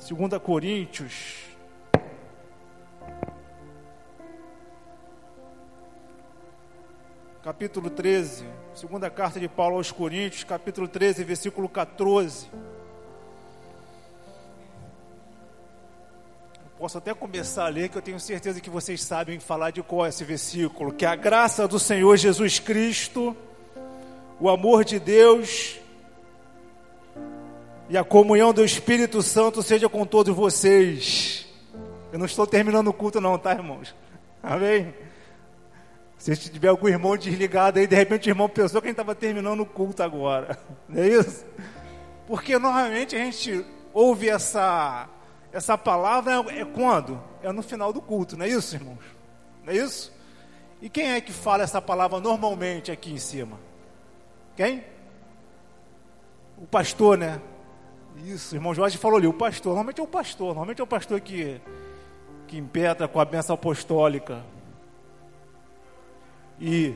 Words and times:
2 0.00 0.38
Coríntios. 0.42 1.50
Capítulo 7.42 7.90
13, 7.90 8.46
segunda 8.74 9.10
carta 9.10 9.38
de 9.38 9.46
Paulo 9.48 9.76
aos 9.76 9.92
Coríntios, 9.92 10.44
capítulo 10.44 10.88
13, 10.88 11.22
versículo 11.24 11.68
14. 11.68 12.50
Posso 16.78 16.96
até 16.96 17.12
começar 17.12 17.66
a 17.66 17.68
ler, 17.68 17.90
que 17.90 17.98
eu 17.98 18.02
tenho 18.02 18.18
certeza 18.18 18.60
que 18.60 18.70
vocês 18.70 19.02
sabem 19.02 19.38
falar 19.38 19.70
de 19.70 19.82
qual 19.82 20.06
é 20.06 20.08
esse 20.08 20.24
versículo. 20.24 20.94
Que 20.94 21.04
a 21.04 21.14
graça 21.14 21.68
do 21.68 21.78
Senhor 21.78 22.16
Jesus 22.16 22.58
Cristo, 22.58 23.36
o 24.38 24.48
amor 24.48 24.82
de 24.82 24.98
Deus 24.98 25.79
e 27.90 27.98
a 27.98 28.04
comunhão 28.04 28.52
do 28.52 28.64
Espírito 28.64 29.20
Santo 29.20 29.64
seja 29.64 29.88
com 29.88 30.06
todos 30.06 30.32
vocês. 30.34 31.44
Eu 32.12 32.20
não 32.20 32.26
estou 32.26 32.46
terminando 32.46 32.86
o 32.86 32.92
culto, 32.92 33.20
não, 33.20 33.36
tá, 33.36 33.50
irmãos? 33.50 33.96
Amém? 34.40 34.94
Se 36.16 36.36
tiver 36.36 36.68
algum 36.68 36.86
irmão 36.86 37.16
desligado 37.16 37.80
aí, 37.80 37.88
de 37.88 37.96
repente 37.96 38.28
o 38.28 38.30
irmão 38.30 38.48
pensou 38.48 38.80
que 38.80 38.86
a 38.86 38.90
gente 38.90 38.94
estava 38.94 39.12
terminando 39.12 39.62
o 39.62 39.66
culto 39.66 40.04
agora. 40.04 40.56
Não 40.88 41.02
é 41.02 41.08
isso? 41.08 41.44
Porque 42.28 42.56
normalmente 42.60 43.16
a 43.16 43.18
gente 43.18 43.66
ouve 43.92 44.28
essa, 44.28 45.08
essa 45.52 45.76
palavra 45.76 46.44
é 46.48 46.64
quando? 46.64 47.20
É 47.42 47.50
no 47.50 47.62
final 47.62 47.92
do 47.92 48.00
culto, 48.00 48.36
não 48.36 48.44
é 48.44 48.48
isso, 48.48 48.76
irmãos? 48.76 49.04
Não 49.64 49.72
é 49.72 49.76
isso? 49.76 50.12
E 50.80 50.88
quem 50.88 51.10
é 51.10 51.20
que 51.20 51.32
fala 51.32 51.64
essa 51.64 51.82
palavra 51.82 52.20
normalmente 52.20 52.92
aqui 52.92 53.12
em 53.12 53.18
cima? 53.18 53.58
Quem? 54.56 54.84
O 56.56 56.66
pastor, 56.66 57.18
né? 57.18 57.40
Isso, 58.16 58.54
o 58.54 58.58
irmão 58.58 58.74
Jorge 58.74 58.98
falou 58.98 59.18
ali, 59.18 59.26
o 59.26 59.32
pastor. 59.32 59.70
Normalmente 59.70 60.00
é 60.00 60.04
o 60.04 60.06
pastor, 60.06 60.48
normalmente 60.48 60.80
é 60.80 60.84
o 60.84 60.86
pastor 60.86 61.20
que, 61.20 61.60
que 62.46 62.58
impetra 62.58 63.08
com 63.08 63.20
a 63.20 63.24
benção 63.24 63.54
apostólica. 63.54 64.42
E 66.60 66.94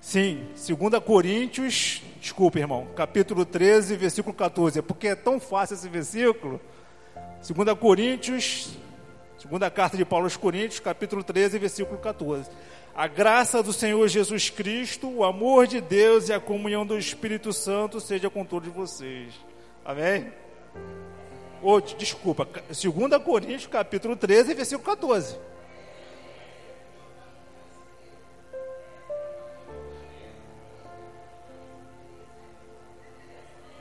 sim, 0.00 0.46
2 0.54 1.04
Coríntios, 1.04 2.02
desculpa, 2.18 2.58
irmão, 2.58 2.86
capítulo 2.96 3.44
13, 3.44 3.96
versículo 3.96 4.34
14, 4.34 4.78
é 4.78 4.82
porque 4.82 5.08
é 5.08 5.14
tão 5.14 5.38
fácil 5.38 5.74
esse 5.74 5.88
versículo. 5.88 6.60
2 7.46 7.78
Coríntios, 7.78 8.78
segunda 9.36 9.70
carta 9.70 9.96
de 9.96 10.04
Paulo 10.04 10.24
aos 10.24 10.36
Coríntios, 10.36 10.80
capítulo 10.80 11.22
13, 11.22 11.58
versículo 11.58 11.98
14. 11.98 12.50
A 12.94 13.06
graça 13.06 13.62
do 13.62 13.72
Senhor 13.72 14.06
Jesus 14.06 14.50
Cristo, 14.50 15.08
o 15.08 15.24
amor 15.24 15.66
de 15.66 15.80
Deus 15.80 16.28
e 16.28 16.32
a 16.32 16.38
comunhão 16.38 16.84
do 16.84 16.98
Espírito 16.98 17.50
Santo 17.50 17.98
seja 18.00 18.28
com 18.28 18.44
todos 18.44 18.68
vocês. 18.70 19.32
Amém? 19.82 20.30
Oh, 21.62 21.80
desculpa, 21.80 22.44
2 22.44 23.22
Coríntios, 23.24 23.66
capítulo 23.66 24.14
13, 24.14 24.52
versículo 24.52 24.84
14. 24.84 25.38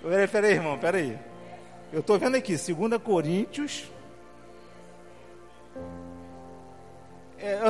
Peraí, 0.01 0.27
peraí, 0.27 0.51
irmão, 0.53 0.77
peraí. 0.77 1.19
Eu 1.91 1.99
estou 1.99 2.17
vendo 2.17 2.37
aqui, 2.37 2.55
2 2.55 3.01
Coríntios. 3.03 3.91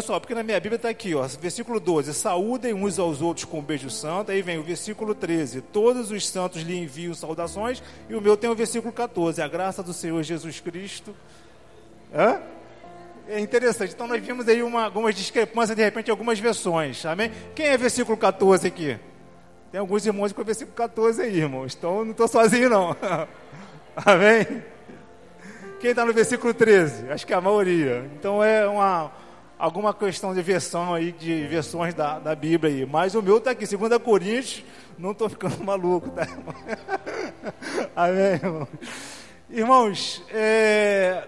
Olha 0.02 0.08
só, 0.08 0.20
porque 0.20 0.34
na 0.34 0.44
minha 0.44 0.60
Bíblia 0.60 0.78
está 0.78 0.90
aqui, 0.90 1.14
ó, 1.14 1.26
versículo 1.40 1.80
12: 1.80 2.14
Saúdem 2.14 2.74
uns 2.74 2.98
aos 2.98 3.22
outros 3.22 3.46
com 3.46 3.60
um 3.60 3.62
beijo 3.62 3.90
santo. 3.90 4.32
Aí 4.32 4.42
vem 4.42 4.58
o 4.58 4.64
versículo 4.64 5.14
13: 5.14 5.62
Todos 5.62 6.12
os 6.12 6.28
santos 6.28 6.64
lhe 6.64 6.78
enviam 6.78 7.14
saudações. 7.14 7.82
E 8.10 8.16
o 8.16 8.22
meu 8.22 8.36
tem 8.36 8.50
o 8.50 8.56
versículo 8.56 8.92
14: 8.92 9.42
A 9.42 9.48
graça 9.48 9.84
do 9.84 9.94
Senhor 9.94 10.22
Jesus 10.24 10.60
Cristo. 10.60 11.16
Hã? 12.14 12.42
É 13.28 13.40
interessante. 13.40 13.94
Então 13.94 14.08
nós 14.08 14.22
vimos 14.22 14.48
aí 14.48 14.64
uma, 14.64 14.86
algumas 14.86 15.16
discrepâncias, 15.16 15.78
de 15.78 15.84
repente, 15.84 16.10
algumas 16.10 16.40
versões. 16.40 17.06
Amém? 17.06 17.32
Quem 17.56 17.68
é 17.68 17.78
versículo 17.78 18.18
14 18.18 18.68
aqui? 18.68 18.98
Tem 19.72 19.80
alguns 19.80 20.06
irmãos 20.06 20.34
com 20.34 20.42
o 20.42 20.46
versículo 20.46 20.76
14 20.76 21.22
aí, 21.22 21.38
irmãos. 21.38 21.76
Então 21.78 22.04
não 22.04 22.12
estou 22.12 22.28
sozinho, 22.28 22.70
não. 22.70 22.96
Amém? 23.96 24.64
Quem 25.80 25.92
está 25.92 26.06
no 26.06 26.14
versículo 26.14 26.54
13? 26.54 27.10
Acho 27.10 27.26
que 27.26 27.34
é 27.34 27.36
a 27.36 27.42
maioria. 27.42 28.10
Então 28.16 28.44
é 28.44 28.68
uma 28.68 29.12
alguma 29.62 29.94
questão 29.94 30.34
de 30.34 30.42
versão 30.42 30.92
aí, 30.92 31.12
de 31.12 31.46
versões 31.46 31.94
da, 31.94 32.18
da 32.18 32.34
Bíblia 32.34 32.74
aí. 32.74 32.84
Mas 32.84 33.14
o 33.14 33.22
meu 33.22 33.38
está 33.38 33.52
aqui, 33.52 33.68
2 33.68 34.02
Coríntios, 34.02 34.66
não 34.98 35.12
estou 35.12 35.30
ficando 35.30 35.56
maluco, 35.64 36.10
tá? 36.10 36.28
Amém, 37.96 38.34
irmão? 38.34 38.68
Irmãos, 39.48 40.24
é... 40.32 41.28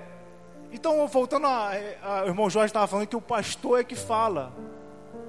então 0.72 1.08
voltando 1.08 1.46
a, 1.46 1.74
a, 2.02 2.24
o 2.24 2.28
irmão 2.28 2.50
Jorge 2.50 2.72
estava 2.72 2.88
falando 2.88 3.06
que 3.06 3.16
o 3.16 3.22
pastor 3.22 3.80
é 3.80 3.84
que 3.84 3.96
fala. 3.96 4.52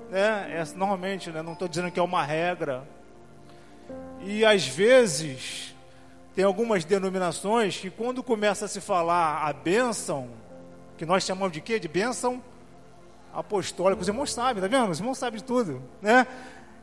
Né? 0.08 0.62
É, 0.62 0.64
normalmente, 0.74 1.30
né? 1.30 1.42
não 1.42 1.52
estou 1.52 1.68
dizendo 1.68 1.90
que 1.90 2.00
é 2.00 2.02
uma 2.02 2.22
regra, 2.22 2.84
e 4.22 4.46
às 4.46 4.66
vezes, 4.66 5.74
tem 6.34 6.42
algumas 6.42 6.86
denominações 6.86 7.76
que 7.76 7.90
quando 7.90 8.22
começa 8.22 8.64
a 8.64 8.68
se 8.68 8.80
falar 8.80 9.46
a 9.46 9.52
bênção, 9.52 10.30
que 10.96 11.04
nós 11.04 11.22
chamamos 11.22 11.52
de 11.52 11.60
quê? 11.60 11.78
De 11.78 11.88
bênção 11.88 12.42
apostólica. 13.34 14.00
Os 14.00 14.08
irmãos 14.08 14.32
sabem, 14.32 14.62
tá 14.62 14.68
vendo? 14.68 14.90
Os 14.90 15.00
irmãos 15.00 15.18
sabem 15.18 15.38
de 15.38 15.44
tudo, 15.44 15.82
né? 16.00 16.26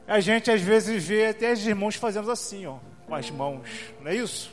A 0.07 0.19
gente 0.19 0.51
às 0.51 0.61
vezes 0.61 1.03
vê 1.03 1.27
até 1.27 1.53
os 1.53 1.65
irmãos 1.65 1.95
fazendo 1.95 2.29
assim, 2.29 2.65
ó, 2.65 2.77
com 3.07 3.15
as 3.15 3.31
mãos, 3.31 3.69
não 4.01 4.11
é 4.11 4.15
isso? 4.15 4.51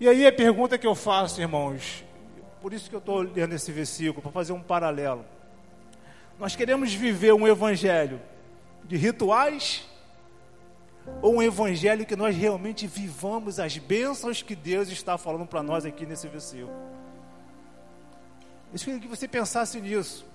E 0.00 0.08
aí 0.08 0.26
a 0.26 0.32
pergunta 0.32 0.78
que 0.78 0.86
eu 0.86 0.94
faço, 0.94 1.40
irmãos, 1.40 2.04
por 2.60 2.72
isso 2.72 2.88
que 2.88 2.96
eu 2.96 3.00
estou 3.00 3.20
lendo 3.20 3.54
esse 3.54 3.70
versículo, 3.70 4.22
para 4.22 4.32
fazer 4.32 4.52
um 4.52 4.62
paralelo. 4.62 5.24
Nós 6.38 6.56
queremos 6.56 6.92
viver 6.92 7.32
um 7.32 7.46
evangelho 7.46 8.20
de 8.84 8.96
rituais 8.96 9.88
ou 11.22 11.36
um 11.36 11.42
evangelho 11.42 12.06
que 12.06 12.16
nós 12.16 12.36
realmente 12.36 12.86
vivamos 12.86 13.58
as 13.58 13.76
bênçãos 13.76 14.42
que 14.42 14.54
Deus 14.54 14.88
está 14.88 15.18
falando 15.18 15.46
para 15.46 15.62
nós 15.62 15.84
aqui 15.84 16.06
nesse 16.06 16.28
versículo. 16.28 16.72
Eu 18.72 18.78
queria 18.78 19.00
que 19.00 19.08
você 19.08 19.26
pensasse 19.26 19.80
nisso. 19.80 20.26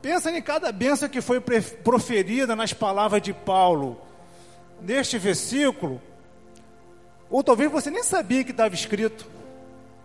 Pensa 0.00 0.30
em 0.30 0.40
cada 0.40 0.70
bênção 0.72 1.08
que 1.08 1.20
foi 1.20 1.40
proferida 1.40 2.54
nas 2.54 2.72
palavras 2.72 3.20
de 3.20 3.32
Paulo 3.32 4.00
neste 4.80 5.18
versículo, 5.18 6.00
ou 7.28 7.42
talvez 7.42 7.70
você 7.70 7.90
nem 7.90 8.04
sabia 8.04 8.44
que 8.44 8.52
estava 8.52 8.72
escrito, 8.74 9.26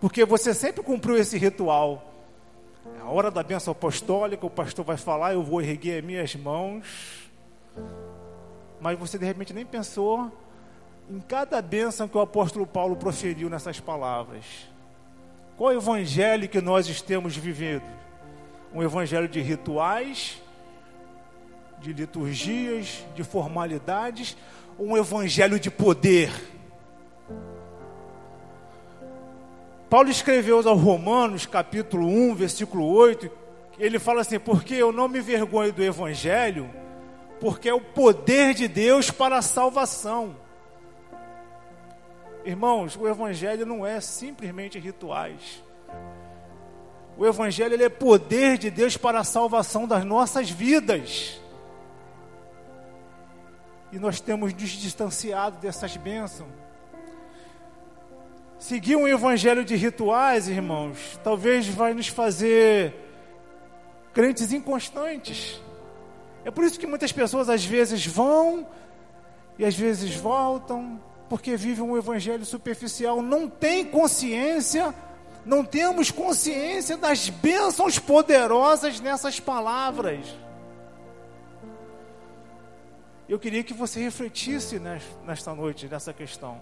porque 0.00 0.24
você 0.24 0.52
sempre 0.52 0.82
cumpriu 0.82 1.16
esse 1.16 1.38
ritual. 1.38 2.12
É 2.98 3.02
a 3.02 3.06
hora 3.06 3.30
da 3.30 3.42
bênção 3.42 3.70
apostólica, 3.70 4.44
o 4.44 4.50
pastor 4.50 4.84
vai 4.84 4.96
falar, 4.96 5.32
eu 5.32 5.42
vou 5.44 5.62
erguer 5.62 6.00
as 6.00 6.04
minhas 6.04 6.34
mãos 6.34 7.24
mas 8.84 8.98
você 8.98 9.18
de 9.18 9.24
repente 9.24 9.54
nem 9.54 9.64
pensou 9.64 10.30
em 11.08 11.18
cada 11.18 11.60
bênção 11.62 12.06
que 12.06 12.18
o 12.18 12.20
apóstolo 12.20 12.66
Paulo 12.66 12.96
proferiu 12.96 13.48
nessas 13.48 13.80
palavras. 13.80 14.44
Qual 15.56 15.70
é 15.70 15.74
o 15.74 15.78
evangelho 15.78 16.48
que 16.48 16.60
nós 16.60 16.88
estamos 16.88 17.36
vivendo? 17.36 17.84
Um 18.72 18.82
evangelho 18.82 19.28
de 19.28 19.40
rituais, 19.40 20.42
de 21.78 21.92
liturgias, 21.92 23.04
de 23.14 23.22
formalidades, 23.22 24.36
ou 24.76 24.88
um 24.88 24.96
evangelho 24.96 25.60
de 25.60 25.70
poder? 25.70 26.32
Paulo 29.88 30.10
escreveu 30.10 30.56
aos 30.56 30.66
Romanos, 30.66 31.46
capítulo 31.46 32.08
1, 32.08 32.34
versículo 32.34 32.86
8, 32.86 33.30
ele 33.78 33.98
fala 33.98 34.22
assim: 34.22 34.40
Porque 34.40 34.74
eu 34.74 34.90
não 34.90 35.08
me 35.08 35.20
vergonho 35.20 35.72
do 35.72 35.82
evangelho 35.82 36.68
porque 37.40 37.68
é 37.68 37.74
o 37.74 37.80
poder 37.80 38.54
de 38.54 38.66
Deus 38.66 39.10
para 39.10 39.36
a 39.36 39.42
salvação. 39.42 40.36
Irmãos, 42.44 42.96
o 42.96 43.08
Evangelho 43.08 43.64
não 43.64 43.86
é 43.86 44.00
simplesmente 44.00 44.78
rituais. 44.78 45.62
O 47.16 47.24
Evangelho 47.24 47.82
é 47.82 47.88
poder 47.88 48.58
de 48.58 48.70
Deus 48.70 48.96
para 48.96 49.20
a 49.20 49.24
salvação 49.24 49.86
das 49.86 50.04
nossas 50.04 50.50
vidas. 50.50 51.40
E 53.90 53.98
nós 53.98 54.20
temos 54.20 54.52
nos 54.52 54.70
distanciado 54.70 55.58
dessas 55.58 55.96
bênçãos. 55.96 56.50
Seguir 58.58 58.96
um 58.96 59.06
evangelho 59.06 59.64
de 59.64 59.76
rituais, 59.76 60.48
irmãos, 60.48 61.20
talvez 61.22 61.68
vai 61.68 61.92
nos 61.92 62.08
fazer 62.08 62.94
crentes 64.12 64.52
inconstantes. 64.52 65.60
É 66.44 66.50
por 66.50 66.64
isso 66.64 66.80
que 66.80 66.86
muitas 66.86 67.12
pessoas 67.12 67.48
às 67.48 67.64
vezes 67.64 68.06
vão 68.06 68.66
e 69.58 69.64
às 69.64 69.74
vezes 69.74 70.14
voltam, 70.16 71.00
porque 71.28 71.56
vivem 71.56 71.84
um 71.84 71.96
evangelho 71.96 72.44
superficial, 72.44 73.22
não 73.22 73.48
tem 73.48 73.84
consciência, 73.84 74.94
não 75.44 75.64
temos 75.64 76.10
consciência 76.10 76.96
das 76.96 77.28
bênçãos 77.28 77.98
poderosas 77.98 79.00
nessas 79.00 79.40
palavras. 79.40 80.26
Eu 83.28 83.38
queria 83.38 83.64
que 83.64 83.72
você 83.72 84.00
refletisse 84.00 84.78
nesta 85.24 85.54
noite 85.54 85.88
nessa 85.88 86.12
questão. 86.12 86.60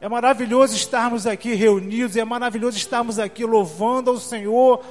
É 0.00 0.08
maravilhoso 0.08 0.74
estarmos 0.74 1.26
aqui 1.26 1.54
reunidos, 1.54 2.16
é 2.16 2.24
maravilhoso 2.24 2.76
estarmos 2.76 3.18
aqui 3.18 3.44
louvando 3.44 4.10
ao 4.10 4.16
Senhor. 4.16 4.84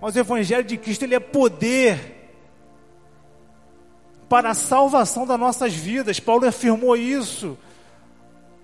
Mas 0.00 0.14
o 0.14 0.18
Evangelho 0.18 0.64
de 0.64 0.76
Cristo 0.78 1.02
ele 1.02 1.14
é 1.14 1.20
poder 1.20 2.21
para 4.32 4.52
a 4.52 4.54
salvação 4.54 5.26
das 5.26 5.38
nossas 5.38 5.74
vidas. 5.74 6.18
Paulo 6.18 6.48
afirmou 6.48 6.96
isso. 6.96 7.58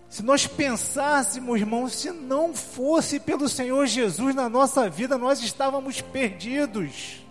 Se 0.09 0.23
nós 0.23 0.47
pensássemos, 0.47 1.61
irmãos, 1.61 1.93
se 1.93 2.11
não 2.11 2.55
fosse 2.55 3.21
pelo 3.21 3.47
Senhor 3.51 3.87
Jesus 3.87 4.35
na 4.35 4.49
nossa 4.49 4.89
vida, 4.89 5.19
nós 5.19 5.43
estávamos 5.43 6.01
perdidos, 6.01 7.23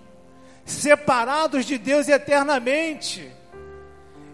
separados 0.64 1.66
de 1.66 1.80
Deus 1.80 2.08
eternamente. 2.08 3.28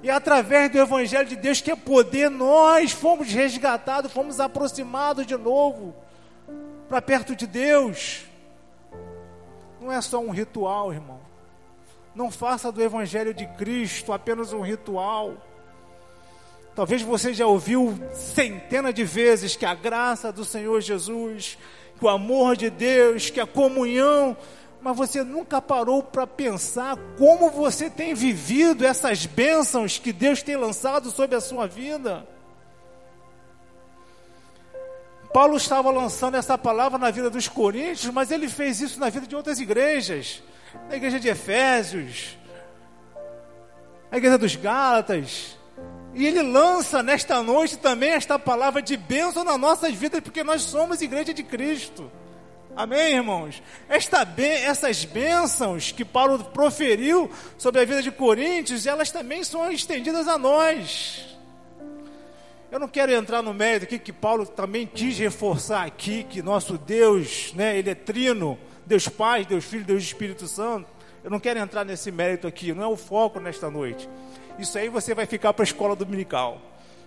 E 0.02 0.10
através 0.10 0.70
do 0.70 0.80
Evangelho 0.80 1.30
de 1.30 1.38
Deus, 1.38 1.62
que 1.62 1.72
é 1.72 1.76
poder, 1.78 2.30
nós 2.30 2.92
fomos 2.92 3.30
resgatados, 3.30 4.12
fomos 4.12 4.42
aproximados 4.42 5.26
de 5.26 5.38
novo 5.38 5.96
para 6.90 7.02
perto 7.02 7.38
de 7.38 7.48
Deus. 7.48 8.26
Não 9.80 9.90
é 9.90 10.02
só 10.02 10.20
um 10.20 10.30
ritual, 10.30 10.92
irmão. 10.92 11.33
Não 12.16 12.30
faça 12.30 12.72
do 12.72 12.82
Evangelho 12.82 13.34
de 13.34 13.46
Cristo 13.46 14.14
apenas 14.14 14.54
um 14.54 14.62
ritual. 14.62 15.36
Talvez 16.76 17.02
você 17.02 17.34
já 17.34 17.46
ouviu 17.46 17.98
centenas 18.14 18.94
de 18.94 19.04
vezes 19.04 19.56
que 19.56 19.66
a 19.66 19.76
graça 19.76 20.32
do 20.32 20.44
Senhor 20.44 20.82
Jesus, 20.82 21.58
que 21.98 22.06
o 22.06 22.10
amor 22.10 22.56
de 22.56 22.70
Deus, 22.70 23.30
que 23.30 23.40
a 23.40 23.46
comunhão 23.46 24.36
mas 24.84 24.98
você 24.98 25.24
nunca 25.24 25.62
parou 25.62 26.04
para 26.04 26.28
pensar 26.28 26.98
como 27.18 27.50
você 27.50 27.90
tem 27.90 28.14
vivido 28.14 28.86
essas 28.86 29.26
bênçãos 29.26 29.98
que 29.98 30.12
Deus 30.12 30.44
tem 30.44 30.58
lançado 30.58 31.10
sobre 31.10 31.38
a 31.38 31.42
sua 31.42 31.66
vida. 31.66 32.28
Paulo 35.34 35.56
estava 35.56 35.90
lançando 35.90 36.36
essa 36.36 36.58
palavra 36.58 37.00
na 37.00 37.10
vida 37.12 37.30
dos 37.30 37.48
coríntios, 37.48 38.14
mas 38.14 38.30
ele 38.30 38.50
fez 38.50 38.82
isso 38.82 39.00
na 39.00 39.10
vida 39.10 39.26
de 39.26 39.38
outras 39.38 39.58
igrejas, 39.58 40.44
na 40.90 40.96
igreja 40.96 41.20
de 41.20 41.28
Efésios, 41.28 42.38
na 44.12 44.18
igreja 44.18 44.38
dos 44.38 44.56
Gálatas. 44.56 45.58
E 46.14 46.28
ele 46.28 46.44
lança 46.44 47.02
nesta 47.02 47.42
noite 47.42 47.78
também 47.78 48.12
esta 48.12 48.38
palavra 48.38 48.82
de 48.82 48.96
bênção 48.96 49.44
nas 49.44 49.60
nossas 49.60 49.94
vidas, 49.96 50.22
porque 50.22 50.44
nós 50.44 50.62
somos 50.62 51.02
igreja 51.02 51.34
de 51.34 51.44
Cristo. 51.44 52.12
Amém, 52.76 53.16
irmãos? 53.16 53.62
Esta, 53.88 54.28
essas 54.38 55.06
bênçãos 55.06 55.92
que 55.92 56.04
Paulo 56.04 56.44
proferiu 56.46 57.30
sobre 57.58 57.82
a 57.82 57.86
vida 57.86 58.02
de 58.02 58.12
Coríntios, 58.12 58.88
elas 58.88 59.12
também 59.12 59.44
são 59.44 59.72
estendidas 59.72 60.28
a 60.28 60.38
nós. 60.38 61.34
Eu 62.72 62.80
não 62.80 62.88
quero 62.88 63.12
entrar 63.12 63.44
no 63.44 63.54
mérito 63.54 63.86
aqui 63.86 64.00
que 64.00 64.12
Paulo 64.12 64.48
também 64.48 64.88
quis 64.88 65.18
reforçar 65.20 65.86
aqui 65.86 66.24
que 66.24 66.42
nosso 66.42 66.76
Deus, 66.76 67.54
né, 67.54 67.78
ele 67.78 67.92
é 67.92 67.96
trino, 67.96 68.58
Deus 68.86 69.08
Pai, 69.08 69.46
Deus 69.46 69.66
Filho, 69.66 69.84
Deus 69.84 70.04
Espírito 70.04 70.48
Santo. 70.48 70.88
Eu 71.24 71.32
não 71.32 71.40
quero 71.40 71.60
entrar 71.60 71.86
nesse 71.86 72.12
mérito 72.12 72.48
aqui, 72.48 72.74
não 72.74 72.84
é 72.84 72.88
o 72.88 72.98
foco 72.98 73.40
nesta 73.40 73.70
noite. 73.70 74.10
Isso 74.60 74.78
aí 74.78 74.90
você 74.90 75.16
vai 75.16 75.26
ficar 75.26 75.54
para 75.54 75.64
a 75.64 75.66
escola 75.66 75.96
dominical, 75.96 76.62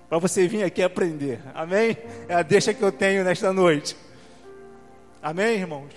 para 0.08 0.18
você 0.18 0.48
vir 0.48 0.64
aqui 0.64 0.82
aprender. 0.82 1.40
Amém? 1.54 1.96
É 2.28 2.34
a 2.34 2.42
deixa 2.42 2.72
que 2.72 2.82
eu 2.82 2.90
tenho 2.90 3.22
nesta 3.22 3.52
noite. 3.52 3.96
Amém, 5.22 5.56
irmãos? 5.56 5.92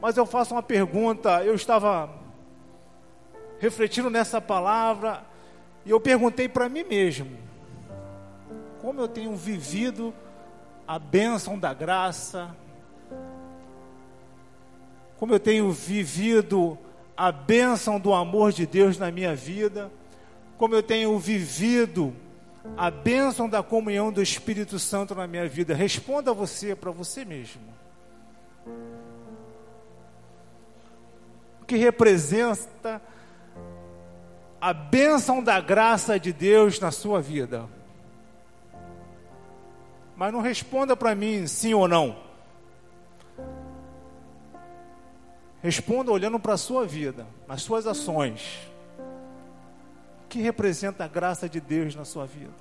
Mas 0.00 0.16
eu 0.16 0.24
faço 0.24 0.54
uma 0.54 0.62
pergunta. 0.62 1.44
Eu 1.44 1.54
estava 1.54 2.10
refletindo 3.58 4.08
nessa 4.10 4.40
palavra 4.40 5.24
e 5.84 5.90
eu 5.90 6.00
perguntei 6.00 6.48
para 6.48 6.68
mim 6.68 6.84
mesmo: 6.84 7.36
como 8.80 9.00
eu 9.00 9.08
tenho 9.08 9.34
vivido 9.34 10.14
a 10.86 10.98
bênção 10.98 11.58
da 11.58 11.74
graça? 11.74 12.54
Como 15.18 15.32
eu 15.32 15.40
tenho 15.40 15.70
vivido 15.72 16.78
a 17.16 17.32
bênção 17.32 17.98
do 17.98 18.12
amor 18.12 18.52
de 18.52 18.66
Deus 18.66 18.98
na 18.98 19.10
minha 19.10 19.34
vida? 19.34 19.90
Como 20.58 20.74
eu 20.74 20.82
tenho 20.82 21.18
vivido 21.18 22.14
a 22.76 22.90
bênção 22.90 23.48
da 23.48 23.62
comunhão 23.62 24.12
do 24.12 24.22
Espírito 24.22 24.78
Santo 24.78 25.14
na 25.14 25.26
minha 25.26 25.48
vida? 25.48 25.74
Responda 25.74 26.34
você 26.34 26.74
para 26.74 26.90
você 26.90 27.24
mesmo. 27.24 27.62
O 31.62 31.64
que 31.66 31.76
representa 31.76 33.00
a 34.60 34.72
bênção 34.72 35.42
da 35.42 35.60
graça 35.60 36.20
de 36.20 36.32
Deus 36.32 36.78
na 36.78 36.90
sua 36.90 37.22
vida? 37.22 37.66
Mas 40.14 40.32
não 40.32 40.40
responda 40.40 40.94
para 40.94 41.14
mim 41.14 41.46
sim 41.46 41.72
ou 41.72 41.88
não. 41.88 42.25
Responda 45.66 46.12
olhando 46.12 46.38
para 46.38 46.54
a 46.54 46.56
sua 46.56 46.86
vida, 46.86 47.26
nas 47.48 47.60
suas 47.60 47.88
ações 47.88 48.56
que 50.28 50.38
representa 50.38 51.04
a 51.04 51.08
graça 51.08 51.48
de 51.48 51.60
Deus 51.60 51.92
na 51.96 52.04
sua 52.04 52.24
vida? 52.24 52.52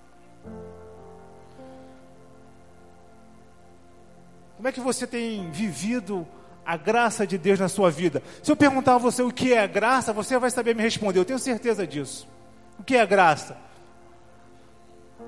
Como 4.56 4.68
é 4.68 4.72
que 4.72 4.80
você 4.80 5.06
tem 5.06 5.52
vivido 5.52 6.28
a 6.66 6.75
graça 6.75 7.28
de 7.28 7.38
Deus 7.38 7.60
na 7.60 7.69
sua 7.69 7.92
vida? 7.92 8.24
Se 8.42 8.52
eu 8.52 8.56
perguntar 8.56 8.96
a 8.96 8.98
você 8.98 9.22
o 9.22 9.31
que 9.31 9.54
é 9.54 9.60
a 9.60 9.68
graça, 9.68 10.12
você 10.12 10.40
vai 10.40 10.50
saber 10.50 10.75
me 10.75 10.81
responder, 10.81 11.19
eu 11.19 11.25
tenho 11.25 11.38
certeza 11.38 11.86
disso. 11.86 12.28
O 12.80 12.84
que 12.84 12.96
é 12.96 13.02
a 13.02 13.06
graça? 13.06 13.56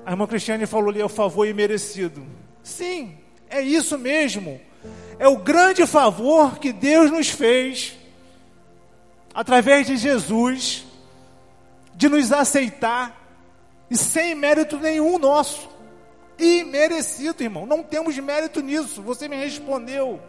A 0.04 0.10
irmã 0.10 0.26
Cristiane 0.26 0.66
falou 0.66 0.90
ali, 0.90 1.00
é 1.00 1.04
o 1.04 1.08
favor 1.08 1.46
imerecido. 1.46 2.26
Sim, 2.60 3.16
é 3.48 3.60
isso 3.60 3.96
mesmo. 3.96 4.60
É 5.18 5.26
o 5.26 5.36
grande 5.36 5.86
favor 5.86 6.58
que 6.58 6.72
Deus 6.72 7.10
nos 7.10 7.28
fez 7.28 7.96
através 9.34 9.86
de 9.86 9.96
Jesus 9.96 10.84
de 11.94 12.08
nos 12.08 12.30
aceitar 12.32 13.16
e 13.90 13.96
sem 13.96 14.34
mérito 14.34 14.78
nenhum 14.78 15.18
nosso. 15.18 15.68
Imerecido, 16.38 17.42
irmão. 17.42 17.66
Não 17.66 17.82
temos 17.82 18.16
mérito 18.18 18.60
nisso. 18.60 19.02
Você 19.02 19.26
me 19.26 19.34
respondeu. 19.34 20.20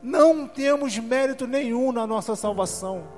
Não 0.00 0.46
temos 0.46 0.96
mérito 0.96 1.48
nenhum 1.48 1.90
na 1.90 2.06
nossa 2.06 2.36
salvação. 2.36 3.08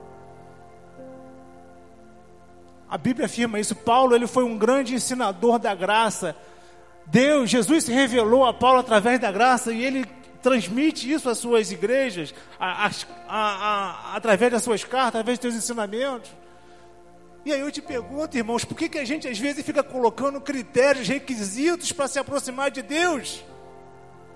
A 2.88 2.96
Bíblia 2.96 3.26
afirma 3.26 3.60
isso. 3.60 3.74
Paulo, 3.76 4.14
ele 4.14 4.26
foi 4.26 4.44
um 4.44 4.56
grande 4.56 4.94
ensinador 4.94 5.58
da 5.58 5.74
graça. 5.74 6.34
Deus, 7.10 7.48
Jesus 7.48 7.84
se 7.84 7.92
revelou 7.92 8.44
a 8.44 8.52
Paulo 8.52 8.80
através 8.80 9.18
da 9.18 9.32
graça 9.32 9.72
e 9.72 9.84
ele 9.84 10.04
transmite 10.42 11.10
isso 11.10 11.28
às 11.28 11.38
suas 11.38 11.72
igrejas, 11.72 12.34
a, 12.60 12.86
a, 12.86 12.90
a, 13.28 14.16
através 14.16 14.52
das 14.52 14.62
suas 14.62 14.84
cartas, 14.84 15.08
através 15.08 15.38
dos 15.38 15.52
seus 15.52 15.64
ensinamentos. 15.64 16.30
E 17.44 17.52
aí 17.52 17.60
eu 17.60 17.72
te 17.72 17.80
pergunto, 17.80 18.36
irmãos, 18.36 18.64
por 18.64 18.76
que, 18.76 18.88
que 18.88 18.98
a 18.98 19.04
gente 19.04 19.26
às 19.26 19.38
vezes 19.38 19.64
fica 19.64 19.82
colocando 19.82 20.40
critérios, 20.40 21.08
requisitos 21.08 21.92
para 21.92 22.08
se 22.08 22.18
aproximar 22.18 22.70
de 22.70 22.82
Deus? 22.82 23.42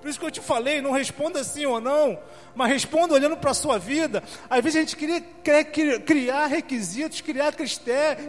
Por 0.02 0.08
isso 0.08 0.18
que 0.18 0.26
eu 0.26 0.32
te 0.32 0.40
falei, 0.40 0.80
não 0.80 0.90
responda 0.90 1.44
sim 1.44 1.64
ou 1.64 1.80
não, 1.80 2.18
mas 2.56 2.68
responda 2.68 3.14
olhando 3.14 3.36
para 3.36 3.52
a 3.52 3.54
sua 3.54 3.78
vida. 3.78 4.20
Às 4.50 4.60
vezes 4.60 4.76
a 4.76 4.80
gente 4.80 4.96
queria, 4.96 5.20
quer 5.20 5.62
criar 5.62 6.46
requisitos, 6.46 7.20
criar 7.20 7.54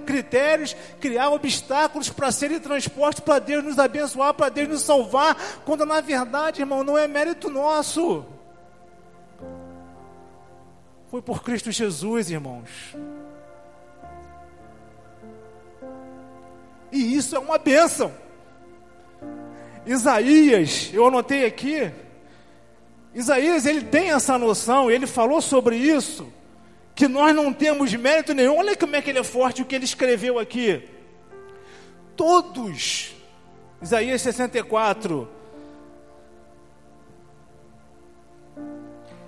critérios, 0.06 0.76
criar 1.02 1.32
obstáculos 1.32 2.10
para 2.10 2.32
serem 2.32 2.60
transporte 2.60 3.24
para 3.24 3.40
Deus 3.40 3.64
nos 3.64 3.80
abençoar, 3.80 4.36
para 4.36 4.50
Deus 4.50 4.70
nos 4.70 4.82
salvar, 4.84 5.36
quando 5.66 5.84
na 5.84 6.00
verdade, 6.00 6.62
irmão, 6.62 6.84
não 6.84 6.96
é 6.96 7.08
mérito 7.08 7.50
nosso. 7.50 8.24
Foi 11.10 11.24
por 11.24 11.42
Cristo 11.42 11.72
Jesus, 11.72 12.30
irmãos. 12.30 12.70
E 16.92 17.16
isso 17.18 17.36
é 17.36 17.40
uma 17.40 17.58
bênção. 17.58 18.14
Isaías, 19.86 20.90
eu 20.94 21.08
anotei 21.08 21.46
aqui, 21.46 21.92
Isaías 23.14 23.66
ele 23.66 23.82
tem 23.82 24.12
essa 24.12 24.38
noção, 24.38 24.90
ele 24.90 25.06
falou 25.06 25.42
sobre 25.42 25.76
isso, 25.76 26.32
que 26.96 27.08
nós 27.08 27.36
não 27.36 27.52
temos 27.52 27.94
mérito 27.94 28.34
nenhum. 28.34 28.58
Olha 28.58 28.76
como 28.76 28.96
é 28.96 29.02
que 29.02 29.10
ele 29.10 29.20
é 29.20 29.24
forte 29.24 29.62
o 29.62 29.66
que 29.66 29.76
ele 29.76 29.86
escreveu 29.86 30.40
aqui. 30.40 30.88
Todos, 32.16 33.14
Isaías 33.82 34.22
64, 34.22 35.30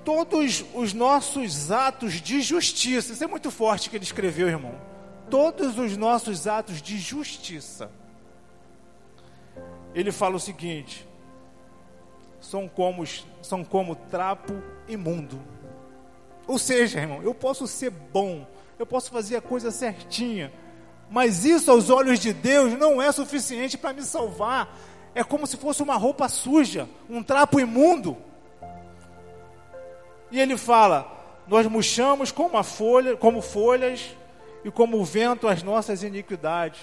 todos 0.03 0.63
os 0.74 0.93
nossos 0.93 1.71
atos 1.71 2.21
de 2.21 2.41
justiça, 2.41 3.13
isso 3.13 3.24
é 3.24 3.27
muito 3.27 3.51
forte 3.51 3.89
que 3.89 3.97
ele 3.97 4.03
escreveu, 4.03 4.47
irmão 4.47 4.95
todos 5.29 5.77
os 5.77 5.97
nossos 5.97 6.47
atos 6.47 6.81
de 6.81 6.97
justiça. 6.97 7.89
Ele 9.95 10.11
fala 10.11 10.35
o 10.35 10.39
seguinte: 10.39 11.07
são 12.41 12.67
como, 12.67 13.03
são 13.41 13.63
como 13.63 13.95
trapo 13.95 14.53
imundo. 14.89 15.39
Ou 16.45 16.59
seja, 16.59 16.99
irmão, 16.99 17.23
eu 17.23 17.33
posso 17.33 17.65
ser 17.65 17.89
bom, 17.89 18.45
eu 18.77 18.85
posso 18.85 19.09
fazer 19.09 19.37
a 19.37 19.41
coisa 19.41 19.71
certinha, 19.71 20.51
Mas 21.09 21.45
isso 21.45 21.71
aos 21.71 21.89
olhos 21.89 22.19
de 22.19 22.33
Deus 22.33 22.73
não 22.73 23.01
é 23.01 23.11
suficiente 23.11 23.77
para 23.77 23.93
me 23.93 24.03
salvar. 24.03 24.77
É 25.15 25.23
como 25.23 25.47
se 25.47 25.55
fosse 25.55 25.81
uma 25.81 25.95
roupa 25.95 26.27
suja, 26.27 26.89
um 27.09 27.23
trapo 27.23 27.59
imundo. 27.59 28.17
E 30.29 30.39
ele 30.39 30.57
fala: 30.57 31.09
Nós 31.47 31.65
murchamos 31.67 32.31
como, 32.31 32.61
folha, 32.63 33.15
como 33.15 33.41
folhas 33.41 34.15
e 34.63 34.69
como 34.69 34.99
o 34.99 35.05
vento 35.05 35.47
as 35.47 35.63
nossas 35.63 36.03
iniquidades. 36.03 36.81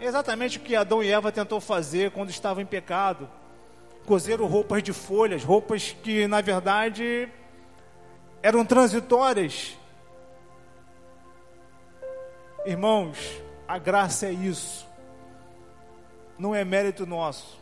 É 0.00 0.04
exatamente 0.06 0.58
o 0.58 0.60
que 0.60 0.76
Adão 0.76 1.02
e 1.02 1.10
Eva 1.10 1.32
tentou 1.32 1.60
fazer 1.60 2.12
quando 2.12 2.30
estavam 2.30 2.62
em 2.62 2.66
pecado. 2.66 3.28
Cozeram 4.06 4.46
roupas 4.46 4.82
de 4.82 4.92
folhas, 4.92 5.42
roupas 5.42 5.96
que 6.02 6.26
na 6.26 6.40
verdade 6.40 7.28
eram 8.42 8.64
transitórias. 8.64 9.76
Irmãos, 12.64 13.18
a 13.66 13.78
graça 13.78 14.26
é 14.26 14.32
isso. 14.32 14.86
Não 16.38 16.54
é 16.54 16.64
mérito 16.64 17.04
nosso. 17.04 17.58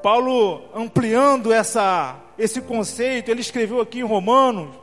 Paulo 0.00 0.70
ampliando 0.74 1.52
essa 1.52 2.18
esse 2.38 2.62
conceito, 2.62 3.30
ele 3.30 3.42
escreveu 3.42 3.80
aqui 3.80 3.98
em 3.98 4.04
Romanos 4.04 4.74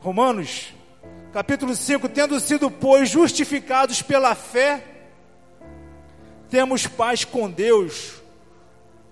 Romanos 0.00 0.74
capítulo 1.32 1.74
5, 1.74 2.08
tendo 2.08 2.38
sido 2.40 2.70
pois 2.70 3.08
justificados 3.08 4.02
pela 4.02 4.34
fé, 4.34 4.84
temos 6.48 6.86
paz 6.86 7.24
com 7.24 7.48
Deus 7.48 8.20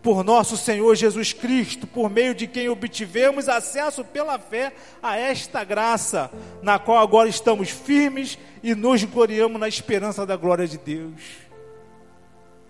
por 0.03 0.25
nosso 0.25 0.57
Senhor 0.57 0.95
Jesus 0.97 1.33
Cristo, 1.33 1.87
por 1.87 2.11
meio 2.11 2.35
de 2.35 2.47
quem 2.47 2.69
obtivemos 2.69 3.49
acesso 3.49 4.05
pela 4.05 4.39
fé 4.39 4.73
a 5.03 5.17
esta 5.17 5.63
graça, 5.65 6.31
na 6.63 6.79
qual 6.79 6.99
agora 6.99 7.29
estamos 7.29 7.71
firmes 7.71 8.39
e 8.63 8.75
nos 8.75 9.05
gloriamos 9.05 9.61
na 9.61 9.69
esperança 9.69 10.25
da 10.27 10.37
glória 10.37 10.67
de 10.67 10.79
Deus. 10.79 11.23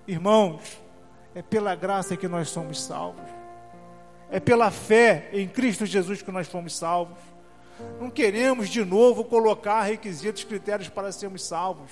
Irmãos, 0.07 0.63
é 1.35 1.43
pela 1.43 1.75
graça 1.75 2.17
que 2.17 2.29
nós 2.29 2.49
somos 2.51 2.83
salvos. 2.83 3.23
É 4.31 4.41
pela 4.41 4.71
fé 4.71 5.29
em 5.33 5.47
Cristo 5.49 5.87
Jesus 5.87 6.21
que 6.21 6.31
nós 6.31 6.49
fomos 6.49 6.77
salvos. 6.77 7.19
Não 8.01 8.11
queremos 8.11 8.69
de 8.69 8.85
novo 8.85 9.25
colocar 9.25 9.83
requisitos, 9.83 10.45
critérios 10.45 10.89
para 10.89 11.13
sermos 11.13 11.45
salvos. 11.45 11.91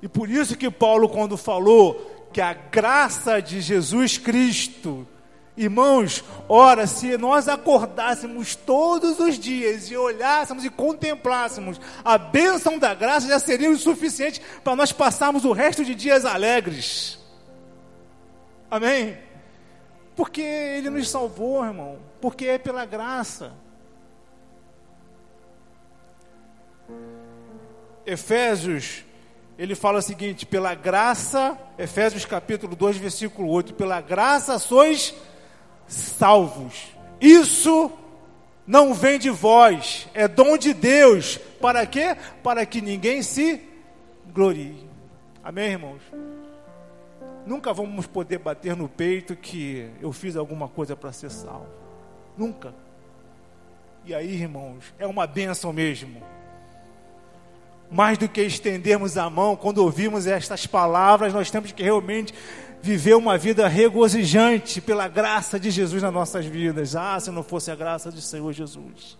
E 0.00 0.08
por 0.08 0.28
isso 0.28 0.56
que 0.56 0.70
Paulo, 0.70 1.08
quando 1.08 1.36
falou 1.36 2.28
que 2.32 2.40
a 2.40 2.52
graça 2.52 3.40
de 3.40 3.60
Jesus 3.60 4.18
Cristo, 4.18 5.06
irmãos, 5.56 6.24
ora, 6.48 6.86
se 6.86 7.16
nós 7.16 7.48
acordássemos 7.48 8.56
todos 8.56 9.20
os 9.20 9.38
dias 9.38 9.90
e 9.90 9.96
olhássemos 9.96 10.64
e 10.64 10.70
contemplássemos 10.70 11.80
a 12.04 12.18
bênção 12.18 12.78
da 12.78 12.94
graça, 12.94 13.28
já 13.28 13.38
seria 13.38 13.70
o 13.70 13.78
suficiente 13.78 14.42
para 14.64 14.74
nós 14.74 14.90
passarmos 14.90 15.44
o 15.44 15.52
resto 15.52 15.84
de 15.84 15.94
dias 15.94 16.24
alegres. 16.24 17.18
Amém? 18.68 19.18
Porque 20.16 20.40
Ele 20.40 20.90
nos 20.90 21.08
salvou, 21.08 21.64
irmão. 21.64 22.11
Porque 22.22 22.46
é 22.46 22.56
pela 22.56 22.86
graça. 22.86 23.52
Efésios 28.06 29.04
ele 29.58 29.74
fala 29.74 29.98
o 29.98 30.02
seguinte: 30.02 30.46
pela 30.46 30.74
graça, 30.74 31.58
Efésios 31.78 32.24
capítulo 32.24 32.74
2, 32.74 32.96
versículo 32.96 33.48
8, 33.48 33.74
pela 33.74 34.00
graça 34.00 34.58
sois 34.58 35.14
salvos. 35.86 36.96
Isso 37.20 37.90
não 38.66 38.94
vem 38.94 39.18
de 39.18 39.30
vós, 39.30 40.08
é 40.14 40.26
dom 40.26 40.56
de 40.56 40.72
Deus. 40.72 41.36
Para 41.60 41.84
quê? 41.86 42.16
Para 42.42 42.64
que 42.64 42.80
ninguém 42.80 43.22
se 43.22 43.62
glorie. 44.32 44.88
Amém, 45.44 45.72
irmãos? 45.72 46.02
Nunca 47.44 47.72
vamos 47.72 48.06
poder 48.06 48.38
bater 48.38 48.76
no 48.76 48.88
peito 48.88 49.34
que 49.34 49.90
eu 50.00 50.12
fiz 50.12 50.36
alguma 50.36 50.68
coisa 50.68 50.94
para 50.96 51.12
ser 51.12 51.30
salvo. 51.30 51.81
Nunca. 52.36 52.74
E 54.04 54.14
aí, 54.14 54.34
irmãos, 54.34 54.92
é 54.98 55.06
uma 55.06 55.26
bênção 55.26 55.72
mesmo 55.72 56.22
mais 57.92 58.16
do 58.16 58.26
que 58.26 58.40
estendermos 58.40 59.18
a 59.18 59.28
mão, 59.28 59.54
quando 59.54 59.78
ouvimos 59.78 60.26
estas 60.26 60.66
palavras, 60.66 61.34
nós 61.34 61.50
temos 61.50 61.72
que 61.72 61.82
realmente 61.82 62.32
viver 62.80 63.14
uma 63.14 63.36
vida 63.36 63.68
regozijante 63.68 64.80
pela 64.80 65.06
graça 65.06 65.60
de 65.60 65.70
Jesus 65.70 66.02
nas 66.02 66.12
nossas 66.12 66.46
vidas. 66.46 66.96
Ah, 66.96 67.20
se 67.20 67.30
não 67.30 67.42
fosse 67.42 67.70
a 67.70 67.76
graça 67.76 68.10
do 68.10 68.20
Senhor 68.20 68.50
Jesus. 68.50 69.18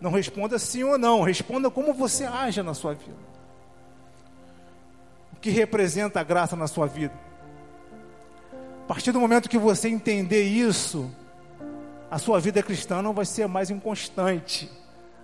Não 0.00 0.10
responda 0.10 0.58
sim 0.58 0.82
ou 0.82 0.98
não, 0.98 1.22
responda 1.22 1.70
como 1.70 1.94
você 1.94 2.24
age 2.24 2.62
na 2.62 2.74
sua 2.74 2.94
vida. 2.94 3.34
O 5.32 5.36
que 5.36 5.50
representa 5.50 6.18
a 6.18 6.24
graça 6.24 6.56
na 6.56 6.66
sua 6.66 6.86
vida? 6.86 7.14
A 8.84 8.86
partir 8.86 9.12
do 9.12 9.20
momento 9.20 9.48
que 9.48 9.56
você 9.56 9.88
entender 9.88 10.42
isso, 10.42 11.10
a 12.10 12.18
sua 12.18 12.38
vida 12.38 12.62
cristã 12.62 13.00
não 13.00 13.14
vai 13.14 13.24
ser 13.24 13.48
mais 13.48 13.70
inconstante. 13.70 14.70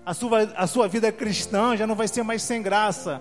A 0.05 0.14
sua, 0.14 0.45
a 0.57 0.67
sua 0.67 0.88
vida 0.88 1.12
cristã 1.12 1.76
já 1.76 1.87
não 1.87 1.95
vai 1.95 2.09
ser 2.09 2.23
mais 2.23 2.43
sem 2.43 2.62
graça. 2.62 3.21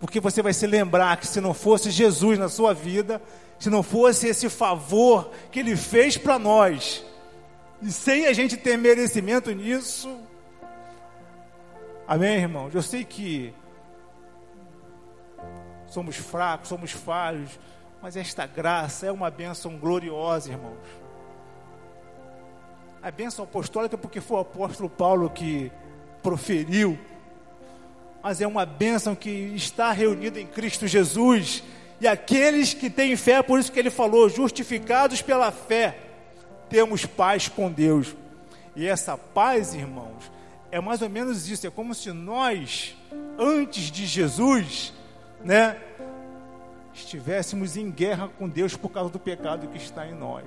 Porque 0.00 0.18
você 0.18 0.42
vai 0.42 0.52
se 0.52 0.66
lembrar 0.66 1.16
que 1.18 1.28
se 1.28 1.40
não 1.40 1.54
fosse 1.54 1.92
Jesus 1.92 2.40
na 2.40 2.48
sua 2.48 2.74
vida, 2.74 3.22
se 3.56 3.70
não 3.70 3.84
fosse 3.84 4.26
esse 4.26 4.48
favor 4.50 5.30
que 5.52 5.60
Ele 5.60 5.76
fez 5.76 6.18
para 6.18 6.36
nós, 6.36 7.04
e 7.80 7.92
sem 7.92 8.26
a 8.26 8.32
gente 8.32 8.56
ter 8.56 8.76
merecimento 8.76 9.52
nisso, 9.52 10.18
amém, 12.04 12.38
irmãos? 12.38 12.74
Eu 12.74 12.82
sei 12.82 13.04
que 13.04 13.54
somos 15.86 16.16
fracos, 16.16 16.68
somos 16.68 16.90
falhos, 16.90 17.60
mas 18.04 18.16
esta 18.18 18.46
graça 18.46 19.06
é 19.06 19.10
uma 19.10 19.30
bênção 19.30 19.78
gloriosa, 19.78 20.50
irmãos 20.50 21.04
a 23.04 23.10
bênção 23.10 23.44
apostólica 23.44 23.98
porque 23.98 24.18
foi 24.18 24.38
o 24.38 24.40
apóstolo 24.40 24.88
Paulo 24.88 25.28
que 25.28 25.70
proferiu, 26.22 26.98
mas 28.22 28.40
é 28.40 28.46
uma 28.46 28.64
bênção 28.64 29.14
que 29.14 29.28
está 29.54 29.92
reunida 29.92 30.40
em 30.40 30.46
Cristo 30.46 30.86
Jesus. 30.86 31.62
E 32.00 32.06
aqueles 32.08 32.72
que 32.72 32.88
têm 32.88 33.14
fé, 33.14 33.42
por 33.42 33.60
isso 33.60 33.70
que 33.70 33.78
ele 33.78 33.90
falou, 33.90 34.30
justificados 34.30 35.20
pela 35.20 35.52
fé, 35.52 35.98
temos 36.70 37.04
paz 37.04 37.46
com 37.46 37.70
Deus. 37.70 38.16
E 38.74 38.86
essa 38.86 39.18
paz, 39.18 39.74
irmãos, 39.74 40.32
é 40.70 40.80
mais 40.80 41.02
ou 41.02 41.10
menos 41.10 41.46
isso, 41.46 41.66
é 41.66 41.70
como 41.70 41.94
se 41.94 42.10
nós, 42.10 42.96
antes 43.38 43.90
de 43.90 44.06
Jesus, 44.06 44.94
né, 45.44 45.76
estivéssemos 46.94 47.76
em 47.76 47.90
guerra 47.90 48.28
com 48.38 48.48
Deus 48.48 48.76
por 48.76 48.88
causa 48.90 49.10
do 49.10 49.18
pecado 49.18 49.66
que 49.68 49.76
está 49.76 50.06
em 50.06 50.14
nós. 50.14 50.44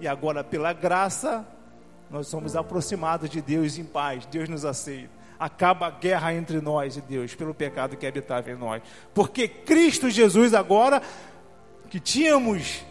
E 0.00 0.08
agora, 0.08 0.42
pela 0.42 0.72
graça, 0.72 1.46
nós 2.10 2.26
somos 2.26 2.56
aproximados 2.56 3.30
de 3.30 3.40
Deus 3.40 3.78
em 3.78 3.84
paz. 3.84 4.26
Deus 4.26 4.48
nos 4.48 4.64
aceita. 4.64 5.16
Acaba 5.38 5.86
a 5.86 5.90
guerra 5.90 6.34
entre 6.34 6.60
nós 6.60 6.96
e 6.96 7.00
Deus 7.00 7.34
pelo 7.34 7.54
pecado 7.54 7.96
que 7.96 8.06
habitava 8.06 8.50
em 8.50 8.56
nós. 8.56 8.82
Porque 9.14 9.46
Cristo 9.46 10.10
Jesus, 10.10 10.52
agora 10.52 11.00
que 11.88 12.00
tínhamos 12.00 12.84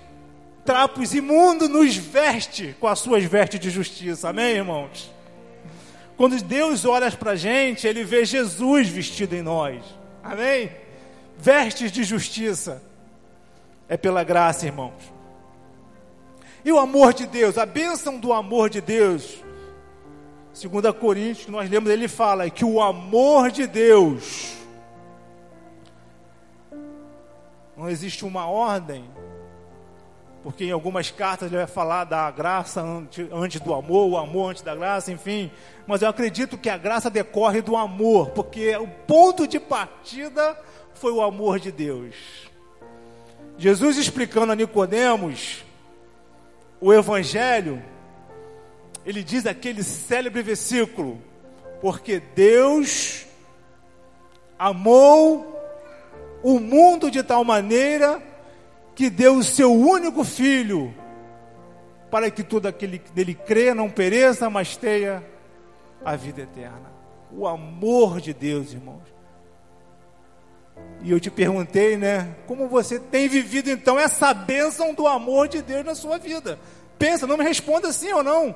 trapos 0.66 1.14
imundos, 1.14 1.70
nos 1.70 1.96
veste 1.96 2.76
com 2.80 2.88
as 2.88 3.00
suas 3.00 3.24
vestes 3.26 3.60
de 3.60 3.70
justiça. 3.70 4.30
Amém, 4.30 4.56
irmãos? 4.56 5.12
Quando 6.16 6.42
Deus 6.42 6.86
olha 6.86 7.12
para 7.12 7.32
a 7.32 7.36
gente, 7.36 7.86
Ele 7.86 8.04
vê 8.04 8.26
Jesus 8.26 8.88
vestido 8.88 9.36
em 9.36 9.42
nós. 9.42 9.84
Amém? 10.24 10.87
Vestes 11.38 11.92
de 11.92 12.04
justiça. 12.04 12.82
É 13.88 13.96
pela 13.96 14.24
graça, 14.24 14.66
irmãos. 14.66 14.94
E 16.66 16.72
o 16.72 16.80
amor 16.80 17.14
de 17.14 17.26
Deus, 17.26 17.58
a 17.58 17.66
bênção 17.66 18.20
do 18.20 18.34
amor 18.34 18.70
de 18.70 18.82
Deus. 18.82 19.44
Segundo 20.54 20.88
a 20.88 20.94
Coríntios, 20.94 21.48
nós 21.48 21.70
lemos, 21.70 21.90
ele 21.90 22.08
fala 22.08 22.50
que 22.50 22.66
o 22.66 22.82
amor 22.82 23.52
de 23.52 23.68
Deus 23.68 24.58
não 27.78 27.88
existe 27.88 28.26
uma 28.26 28.48
ordem, 28.48 29.08
porque 30.48 30.64
em 30.64 30.72
algumas 30.72 31.12
cartas 31.12 31.50
ele 31.50 31.58
vai 31.58 31.68
falar 31.68 32.06
da 32.06 32.32
graça 32.32 32.82
antes, 32.82 33.60
do 33.60 33.74
amor, 33.74 34.10
o 34.10 34.16
amor 34.16 34.52
antes 34.52 34.64
da 34.64 34.74
graça, 34.74 35.12
enfim. 35.12 35.52
Mas 35.86 36.02
eu 36.02 36.08
acredito 36.08 36.58
que 36.58 36.70
a 36.70 36.78
graça 36.78 37.10
decorre 37.10 37.62
do 37.62 37.76
amor, 37.76 38.30
porque 38.30 38.74
o 38.78 38.88
ponto 38.88 39.46
de 39.46 39.60
partida 39.60 40.58
foi 40.94 41.12
o 41.12 41.22
amor 41.22 41.60
de 41.60 41.70
Deus. 41.70 42.16
Jesus 43.58 43.98
explicando 43.98 44.54
a 44.54 44.56
Nicodemos 44.56 45.66
o 46.80 46.94
Evangelho, 46.94 47.84
ele 49.06 49.26
diz 49.26 49.46
aquele 49.46 49.84
célebre 49.84 50.42
versículo: 50.42 51.22
Porque 51.82 52.22
Deus 52.22 53.26
amou 54.58 55.62
o 56.42 56.58
mundo 56.58 57.12
de 57.12 57.22
tal 57.22 57.44
maneira 57.44 58.24
que 58.98 59.12
deu 59.12 59.36
o 59.36 59.44
seu 59.44 59.72
único 59.72 60.24
filho, 60.24 60.92
para 62.10 62.32
que 62.32 62.42
todo 62.42 62.66
aquele 62.66 62.98
que 62.98 63.12
nele 63.16 63.36
crê 63.36 63.72
não 63.72 63.92
pereça, 63.92 64.50
mas 64.50 64.76
tenha 64.76 65.24
a 66.04 66.16
vida 66.16 66.42
eterna. 66.42 66.92
O 67.32 67.48
amor 67.48 68.20
de 68.20 68.34
Deus, 68.34 68.74
irmãos. 68.74 69.04
E 71.04 71.12
eu 71.12 71.20
te 71.20 71.30
perguntei, 71.30 71.96
né? 71.96 72.36
Como 72.48 72.68
você 72.68 73.00
tem 73.00 73.30
vivido 73.30 73.70
então 73.70 74.00
essa 74.00 74.34
bênção 74.34 74.96
do 74.96 75.06
amor 75.06 75.48
de 75.48 75.62
Deus 75.62 75.86
na 75.86 75.94
sua 75.94 76.18
vida? 76.18 76.58
Pensa, 76.98 77.28
não 77.28 77.38
me 77.38 77.44
responda 77.44 77.94
sim 77.94 78.12
ou 78.14 78.24
não. 78.24 78.56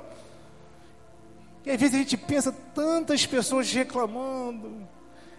E 1.63 1.69
às 1.69 1.79
vezes 1.79 1.93
a 1.93 1.99
gente 1.99 2.17
pensa 2.17 2.51
tantas 2.73 3.27
pessoas 3.27 3.71
reclamando. 3.71 4.87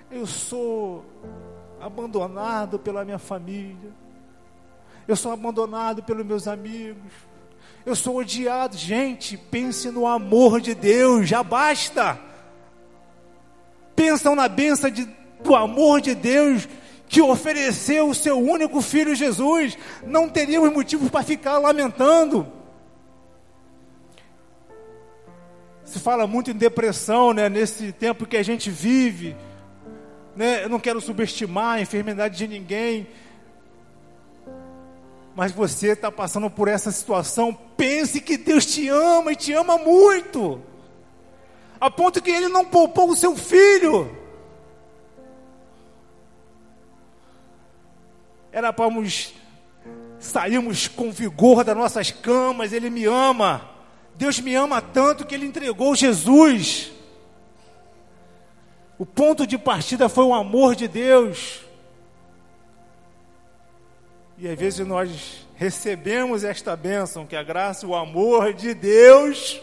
Eu 0.08 0.28
sou 0.28 1.04
abandonado 1.80 2.78
pela 2.78 3.04
minha 3.04 3.18
família. 3.18 3.90
Eu 5.12 5.16
sou 5.16 5.30
abandonado 5.30 6.02
pelos 6.02 6.24
meus 6.24 6.48
amigos. 6.48 7.12
Eu 7.84 7.94
sou 7.94 8.16
odiado. 8.16 8.78
Gente, 8.78 9.36
pense 9.36 9.90
no 9.90 10.06
amor 10.06 10.58
de 10.58 10.74
Deus, 10.74 11.28
já 11.28 11.42
basta. 11.42 12.18
Pensam 13.94 14.34
na 14.34 14.48
benção 14.48 14.88
de, 14.88 15.06
do 15.44 15.54
amor 15.54 16.00
de 16.00 16.14
Deus 16.14 16.66
que 17.10 17.20
ofereceu 17.20 18.08
o 18.08 18.14
seu 18.14 18.38
único 18.38 18.80
filho 18.80 19.14
Jesus. 19.14 19.76
Não 20.06 20.30
teríamos 20.30 20.72
motivos 20.72 21.10
para 21.10 21.22
ficar 21.22 21.58
lamentando. 21.58 22.50
Se 25.84 25.98
fala 25.98 26.26
muito 26.26 26.50
em 26.50 26.54
depressão, 26.54 27.34
né, 27.34 27.50
nesse 27.50 27.92
tempo 27.92 28.24
que 28.24 28.38
a 28.38 28.42
gente 28.42 28.70
vive. 28.70 29.36
Né? 30.34 30.64
Eu 30.64 30.70
não 30.70 30.80
quero 30.80 31.02
subestimar 31.02 31.76
a 31.76 31.80
enfermidade 31.82 32.38
de 32.38 32.48
ninguém. 32.48 33.06
Mas 35.34 35.50
você 35.50 35.88
está 35.88 36.12
passando 36.12 36.50
por 36.50 36.68
essa 36.68 36.90
situação, 36.90 37.56
pense 37.76 38.20
que 38.20 38.36
Deus 38.36 38.66
te 38.66 38.88
ama 38.88 39.32
e 39.32 39.36
te 39.36 39.52
ama 39.52 39.78
muito. 39.78 40.60
A 41.80 41.90
ponto 41.90 42.22
que 42.22 42.30
Ele 42.30 42.48
não 42.48 42.64
poupou 42.64 43.10
o 43.10 43.16
seu 43.16 43.34
filho. 43.36 44.14
Era 48.52 48.72
para 48.72 48.86
sairmos 50.18 50.86
com 50.86 51.10
vigor 51.10 51.64
das 51.64 51.76
nossas 51.76 52.10
camas, 52.10 52.72
Ele 52.72 52.90
me 52.90 53.06
ama. 53.06 53.70
Deus 54.14 54.38
me 54.38 54.54
ama 54.54 54.82
tanto 54.82 55.26
que 55.26 55.34
Ele 55.34 55.46
entregou 55.46 55.96
Jesus. 55.96 56.92
O 58.98 59.06
ponto 59.06 59.46
de 59.46 59.56
partida 59.56 60.08
foi 60.08 60.24
o 60.24 60.34
amor 60.34 60.76
de 60.76 60.86
Deus. 60.86 61.62
E 64.38 64.48
às 64.48 64.58
vezes 64.58 64.86
nós 64.86 65.46
recebemos 65.56 66.42
esta 66.42 66.74
bênção, 66.74 67.26
que 67.26 67.36
a 67.36 67.42
graça 67.42 67.86
e 67.86 67.88
o 67.88 67.94
amor 67.94 68.52
de 68.52 68.74
Deus, 68.74 69.60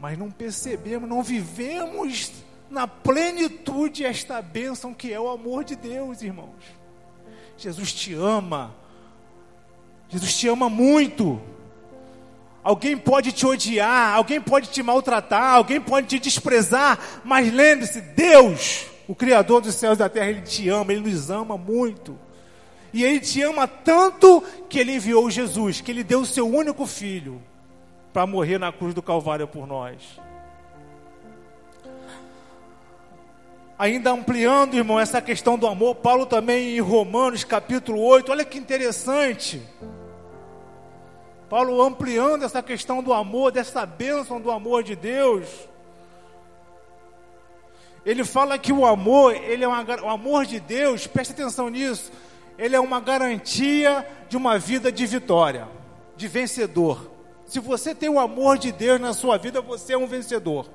mas 0.00 0.16
não 0.16 0.30
percebemos, 0.30 1.08
não 1.08 1.22
vivemos 1.22 2.32
na 2.70 2.86
plenitude 2.86 4.04
esta 4.04 4.40
bênção 4.40 4.94
que 4.94 5.12
é 5.12 5.20
o 5.20 5.28
amor 5.28 5.64
de 5.64 5.76
Deus, 5.76 6.22
irmãos. 6.22 6.64
Jesus 7.58 7.92
te 7.92 8.14
ama. 8.14 8.74
Jesus 10.08 10.34
te 10.36 10.48
ama 10.48 10.70
muito. 10.70 11.40
Alguém 12.62 12.96
pode 12.96 13.32
te 13.32 13.46
odiar, 13.46 14.14
alguém 14.14 14.40
pode 14.40 14.68
te 14.70 14.82
maltratar, 14.82 15.54
alguém 15.54 15.80
pode 15.80 16.06
te 16.06 16.18
desprezar, 16.18 16.98
mas 17.24 17.52
lembre-se, 17.52 18.00
Deus, 18.00 18.86
o 19.10 19.14
Criador 19.16 19.60
dos 19.60 19.74
céus 19.74 19.96
e 19.96 19.98
da 19.98 20.08
terra, 20.08 20.30
Ele 20.30 20.42
te 20.42 20.68
ama, 20.68 20.92
Ele 20.92 21.10
nos 21.10 21.32
ama 21.32 21.58
muito. 21.58 22.16
E 22.92 23.02
Ele 23.02 23.18
te 23.18 23.42
ama 23.42 23.66
tanto 23.66 24.40
que 24.68 24.78
Ele 24.78 24.94
enviou 24.94 25.28
Jesus, 25.28 25.80
que 25.80 25.90
Ele 25.90 26.04
deu 26.04 26.20
o 26.20 26.24
seu 26.24 26.48
único 26.48 26.86
filho 26.86 27.42
para 28.12 28.24
morrer 28.24 28.56
na 28.56 28.70
cruz 28.70 28.94
do 28.94 29.02
Calvário 29.02 29.48
por 29.48 29.66
nós. 29.66 29.96
Ainda 33.76 34.12
ampliando, 34.12 34.74
irmão, 34.74 35.00
essa 35.00 35.20
questão 35.20 35.58
do 35.58 35.66
amor, 35.66 35.96
Paulo 35.96 36.24
também 36.24 36.76
em 36.76 36.80
Romanos 36.80 37.42
capítulo 37.42 38.00
8, 38.00 38.30
olha 38.30 38.44
que 38.44 38.58
interessante. 38.58 39.60
Paulo 41.48 41.82
ampliando 41.82 42.44
essa 42.44 42.62
questão 42.62 43.02
do 43.02 43.12
amor, 43.12 43.50
dessa 43.50 43.84
bênção 43.84 44.40
do 44.40 44.52
amor 44.52 44.84
de 44.84 44.94
Deus. 44.94 45.48
Ele 48.04 48.24
fala 48.24 48.58
que 48.58 48.72
o 48.72 48.86
amor, 48.86 49.34
ele 49.34 49.64
é 49.64 49.68
uma, 49.68 49.84
o 50.02 50.08
amor 50.08 50.46
de 50.46 50.58
Deus, 50.58 51.06
preste 51.06 51.32
atenção 51.32 51.68
nisso, 51.68 52.10
ele 52.58 52.74
é 52.74 52.80
uma 52.80 53.00
garantia 53.00 54.06
de 54.28 54.36
uma 54.36 54.58
vida 54.58 54.90
de 54.90 55.06
vitória, 55.06 55.68
de 56.16 56.28
vencedor. 56.28 57.10
Se 57.46 57.58
você 57.58 57.94
tem 57.94 58.08
o 58.08 58.20
amor 58.20 58.58
de 58.58 58.70
Deus 58.70 59.00
na 59.00 59.12
sua 59.12 59.36
vida, 59.36 59.60
você 59.60 59.94
é 59.94 59.98
um 59.98 60.06
vencedor. 60.06 60.68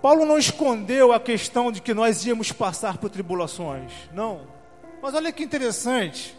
Paulo 0.00 0.24
não 0.24 0.38
escondeu 0.38 1.12
a 1.12 1.18
questão 1.18 1.72
de 1.72 1.82
que 1.82 1.92
nós 1.92 2.24
íamos 2.24 2.52
passar 2.52 2.98
por 2.98 3.10
tribulações, 3.10 3.92
não. 4.12 4.42
Mas 5.02 5.14
olha 5.14 5.32
que 5.32 5.42
interessante 5.42 6.37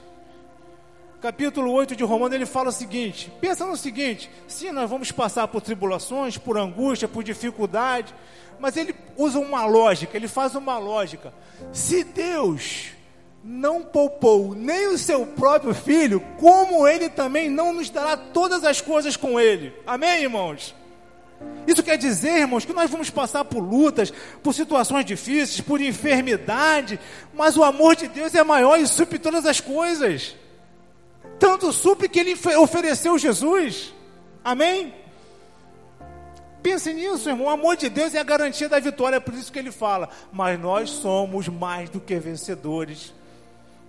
capítulo 1.21 1.71
8 1.71 1.95
de 1.95 2.03
Romanos, 2.03 2.35
ele 2.35 2.45
fala 2.45 2.69
o 2.69 2.73
seguinte: 2.73 3.31
pensa 3.41 3.65
no 3.65 3.77
seguinte, 3.77 4.29
sim, 4.47 4.71
nós 4.71 4.89
vamos 4.89 5.11
passar 5.11 5.47
por 5.47 5.61
tribulações, 5.61 6.37
por 6.37 6.57
angústia, 6.57 7.07
por 7.07 7.23
dificuldade, 7.23 8.13
mas 8.59 8.77
ele 8.77 8.95
usa 9.17 9.39
uma 9.39 9.65
lógica, 9.65 10.15
ele 10.17 10.27
faz 10.27 10.55
uma 10.55 10.77
lógica. 10.77 11.33
Se 11.71 12.03
Deus 12.03 12.91
não 13.43 13.81
poupou 13.81 14.53
nem 14.53 14.87
o 14.87 14.97
seu 14.97 15.25
próprio 15.25 15.73
filho, 15.73 16.21
como 16.37 16.87
ele 16.87 17.09
também 17.09 17.49
não 17.49 17.73
nos 17.73 17.89
dará 17.89 18.17
todas 18.17 18.63
as 18.63 18.81
coisas 18.81 19.15
com 19.15 19.39
ele? 19.39 19.73
Amém, 19.85 20.23
irmãos? 20.23 20.75
Isso 21.65 21.81
quer 21.81 21.97
dizer, 21.97 22.39
irmãos, 22.39 22.65
que 22.65 22.73
nós 22.73 22.89
vamos 22.89 23.09
passar 23.09 23.45
por 23.45 23.59
lutas, 23.59 24.11
por 24.43 24.53
situações 24.53 25.05
difíceis, 25.05 25.61
por 25.61 25.79
enfermidade, 25.79 26.99
mas 27.33 27.55
o 27.55 27.63
amor 27.63 27.95
de 27.95 28.09
Deus 28.09 28.35
é 28.35 28.43
maior 28.43 28.77
e 28.77 28.85
supre 28.85 29.17
todas 29.17 29.45
as 29.45 29.61
coisas. 29.61 30.35
Tanto 31.39 31.71
supre 31.71 32.09
que 32.09 32.19
ele 32.19 32.37
ofereceu 32.57 33.17
Jesus. 33.17 33.93
Amém? 34.43 34.93
Pense 36.61 36.93
nisso, 36.93 37.29
irmão. 37.29 37.47
O 37.47 37.49
amor 37.49 37.77
de 37.77 37.89
Deus 37.89 38.13
é 38.13 38.19
a 38.19 38.23
garantia 38.23 38.67
da 38.67 38.79
vitória, 38.79 39.15
é 39.15 39.19
por 39.19 39.33
isso 39.33 39.51
que 39.51 39.57
ele 39.57 39.71
fala. 39.71 40.09
Mas 40.31 40.59
nós 40.59 40.89
somos 40.89 41.47
mais 41.47 41.89
do 41.89 42.01
que 42.01 42.19
vencedores, 42.19 43.13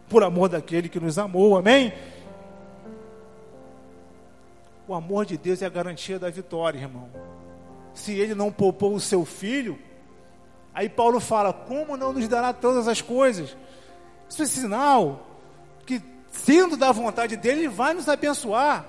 por 0.09 0.23
amor 0.23 0.49
daquele 0.49 0.89
que 0.89 1.01
nos 1.01 1.19
amou. 1.19 1.57
Amém? 1.59 1.93
O 4.87 4.95
amor 4.95 5.27
de 5.27 5.37
Deus 5.37 5.61
é 5.61 5.67
a 5.67 5.71
garantia 5.71 6.19
da 6.19 6.31
vitória, 6.31 6.79
irmão. 6.79 7.09
Se 7.93 8.13
ele 8.13 8.35
não 8.35 8.53
poupou 8.53 8.95
o 8.95 9.01
seu 9.01 9.25
filho, 9.25 9.77
aí 10.73 10.89
Paulo 10.89 11.19
fala: 11.19 11.53
como 11.53 11.97
não 11.97 12.13
nos 12.13 12.29
dará 12.29 12.53
todas 12.53 12.87
as 12.87 13.01
coisas? 13.01 13.57
Isso 14.29 14.43
é 14.43 14.47
sinal 14.47 15.30
sendo 16.51 16.77
da 16.77 16.91
vontade 16.91 17.37
dele, 17.37 17.61
Ele 17.61 17.69
vai 17.69 17.95
nos 17.95 18.09
abençoar. 18.09 18.85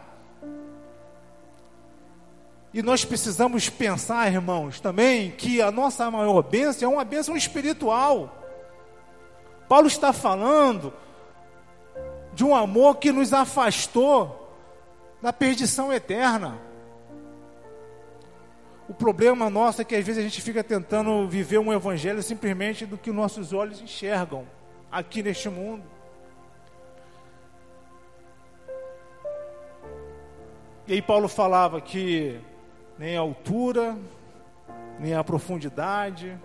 E 2.73 2.81
nós 2.81 3.05
precisamos 3.05 3.69
pensar, 3.69 4.31
irmãos, 4.31 4.79
também 4.79 5.29
que 5.29 5.61
a 5.61 5.69
nossa 5.69 6.09
maior 6.09 6.41
bênção 6.41 6.89
é 6.89 6.95
uma 6.95 7.05
bênção 7.05 7.37
espiritual. 7.37 8.35
Paulo 9.69 9.85
está 9.85 10.11
falando 10.11 10.91
de 12.33 12.43
um 12.43 12.55
amor 12.55 12.95
que 12.95 13.11
nos 13.11 13.31
afastou 13.31 14.57
da 15.21 15.31
perdição 15.31 15.93
eterna. 15.93 16.57
O 18.89 18.93
problema 18.93 19.51
nosso 19.51 19.83
é 19.83 19.85
que 19.85 19.95
às 19.95 20.03
vezes 20.03 20.19
a 20.19 20.23
gente 20.23 20.41
fica 20.41 20.63
tentando 20.63 21.27
viver 21.27 21.59
um 21.59 21.71
evangelho 21.71 22.23
simplesmente 22.23 22.87
do 22.87 22.97
que 22.97 23.11
nossos 23.11 23.53
olhos 23.53 23.79
enxergam 23.79 24.47
aqui 24.91 25.21
neste 25.21 25.47
mundo. 25.47 26.00
E 30.91 30.95
aí 30.95 31.01
Paulo 31.01 31.29
falava 31.29 31.79
que 31.79 32.37
nem 32.99 33.15
a 33.15 33.21
altura, 33.21 33.97
nem 34.99 35.13
a 35.13 35.23
profundidade, 35.23 36.37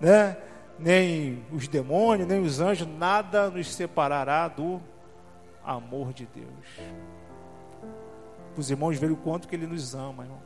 né? 0.00 0.36
nem 0.76 1.46
os 1.52 1.68
demônios, 1.68 2.26
nem 2.26 2.42
os 2.42 2.58
anjos, 2.58 2.88
nada 2.98 3.48
nos 3.48 3.72
separará 3.72 4.48
do 4.48 4.82
amor 5.64 6.12
de 6.12 6.26
Deus. 6.34 6.90
Os 8.56 8.72
irmãos 8.72 8.98
verem 8.98 9.14
o 9.14 9.18
quanto 9.18 9.46
que 9.46 9.54
Ele 9.54 9.68
nos 9.68 9.94
ama, 9.94 10.24
irmão. 10.24 10.42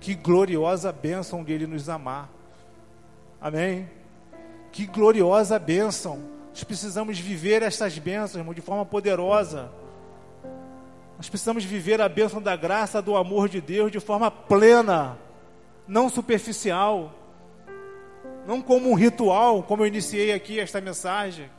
Que 0.00 0.16
gloriosa 0.16 0.90
bênção 0.90 1.44
de 1.44 1.52
Ele 1.52 1.68
nos 1.68 1.88
amar. 1.88 2.28
Amém? 3.40 3.88
Que 4.72 4.84
gloriosa 4.84 5.60
bênção. 5.60 6.24
Nós 6.48 6.64
precisamos 6.64 7.20
viver 7.20 7.62
essas 7.62 7.96
bênçãos, 8.00 8.34
irmão, 8.34 8.52
de 8.52 8.60
forma 8.60 8.84
poderosa. 8.84 9.70
Nós 11.20 11.28
precisamos 11.28 11.62
viver 11.62 12.00
a 12.00 12.08
bênção 12.08 12.40
da 12.40 12.56
graça, 12.56 13.02
do 13.02 13.14
amor 13.14 13.46
de 13.46 13.60
Deus 13.60 13.92
de 13.92 14.00
forma 14.00 14.30
plena, 14.30 15.18
não 15.86 16.08
superficial. 16.08 17.14
não 18.46 18.62
como 18.62 18.88
um 18.88 18.94
ritual, 18.94 19.62
como 19.62 19.82
eu 19.82 19.86
iniciei 19.86 20.32
aqui 20.32 20.58
esta 20.58 20.80
mensagem. 20.80 21.50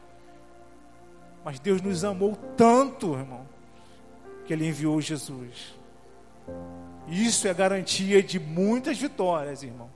Mas 1.46 1.60
Deus 1.60 1.80
nos 1.80 2.04
amou 2.04 2.36
tanto, 2.58 3.14
irmão, 3.14 3.48
que 4.48 4.54
Ele 4.54 4.68
enviou 4.68 5.00
Jesus. 5.00 5.76
Isso 7.08 7.48
é 7.48 7.54
garantia 7.54 8.24
de 8.24 8.40
muitas 8.40 8.98
vitórias, 8.98 9.62
irmão. 9.62 9.92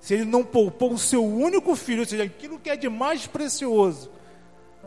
Se 0.00 0.14
Ele 0.14 0.24
não 0.24 0.42
poupou 0.42 0.94
o 0.94 0.98
seu 0.98 1.24
único 1.24 1.76
filho, 1.76 2.00
ou 2.00 2.06
seja, 2.06 2.24
aquilo 2.24 2.58
que 2.58 2.70
é 2.70 2.76
de 2.76 2.88
mais 2.88 3.24
precioso, 3.24 4.10